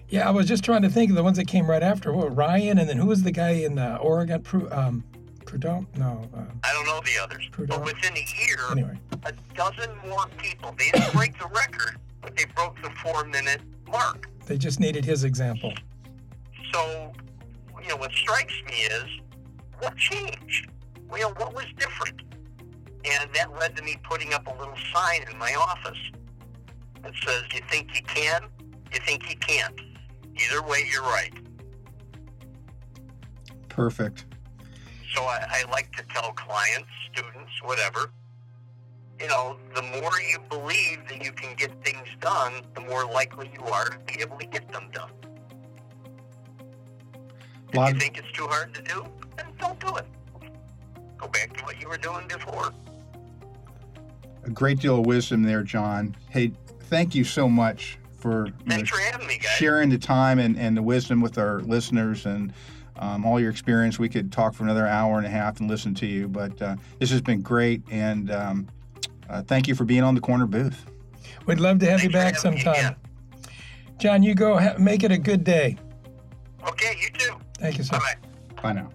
[0.08, 2.12] Yeah, I was just trying to think of the ones that came right after.
[2.12, 4.42] What, Ryan, and then who was the guy in uh, Oregon?
[4.42, 5.04] Pru- um,
[5.46, 5.86] Prudhomme?
[5.96, 6.28] No.
[6.34, 7.46] Uh, I don't know the others.
[7.50, 7.80] Prudhomme.
[7.82, 12.36] But within a year, anyway, a dozen more people, they didn't break the record, but
[12.36, 13.60] they broke the four minute
[13.90, 14.28] mark.
[14.46, 15.72] they just needed his example.
[16.72, 17.12] So,
[17.82, 19.04] you know, what strikes me is
[19.78, 20.68] what changed?
[21.08, 22.22] Well, you know, what was different?
[23.04, 25.98] And that led to me putting up a little sign in my office
[27.02, 28.42] that says, You think you can?
[28.92, 29.80] You think you can't.
[30.36, 31.32] Either way, you're right.
[33.68, 34.26] Perfect.
[35.14, 38.10] So I, I like to tell clients, students, whatever,
[39.22, 43.50] you know, the more you believe that you can get things done, the more likely
[43.54, 45.10] you are to be able to get them done.
[47.72, 50.06] If you think it's too hard to do, then don't do it.
[51.16, 52.72] Go back to what you were doing before.
[54.44, 56.16] A great deal of wisdom there, John.
[56.28, 56.52] Hey,
[56.92, 59.52] thank you so much for you know, for having me, guys.
[59.52, 62.52] sharing the time and, and the wisdom with our listeners and
[62.96, 63.98] um, all your experience.
[63.98, 66.76] We could talk for another hour and a half and listen to you, but uh,
[66.98, 67.82] this has been great.
[67.90, 68.68] And um,
[69.28, 70.84] uh, thank you for being on the corner booth.
[71.46, 72.96] We'd love to have Thanks you back having me sometime.
[73.98, 74.58] John, you go.
[74.58, 75.78] Ha- make it a good day.
[76.68, 77.34] Okay, you too.
[77.58, 77.98] Thank you, sir.
[77.98, 78.16] Bye
[78.54, 78.62] bye.
[78.62, 78.90] Bye now.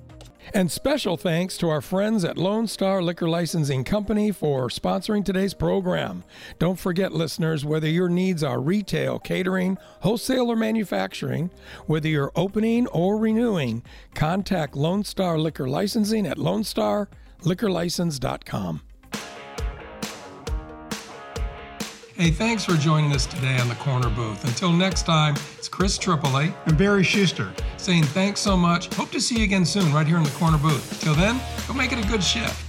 [0.53, 5.53] And special thanks to our friends at Lone Star Liquor Licensing Company for sponsoring today's
[5.53, 6.23] program.
[6.57, 11.49] Don't forget, listeners, whether your needs are retail, catering, wholesale, or manufacturing,
[11.85, 13.83] whether you're opening or renewing,
[14.15, 18.81] contact Lone Star Liquor Licensing at lonestarliquorlicense.com.
[22.17, 24.43] Hey, thanks for joining us today on the Corner Booth.
[24.43, 27.53] Until next time, it's Chris Tripoli And Barry Schuster.
[27.77, 28.91] saying thanks so much.
[28.95, 30.99] Hope to see you again soon right here in the corner booth.
[30.99, 32.66] Till then, go make it a good shift.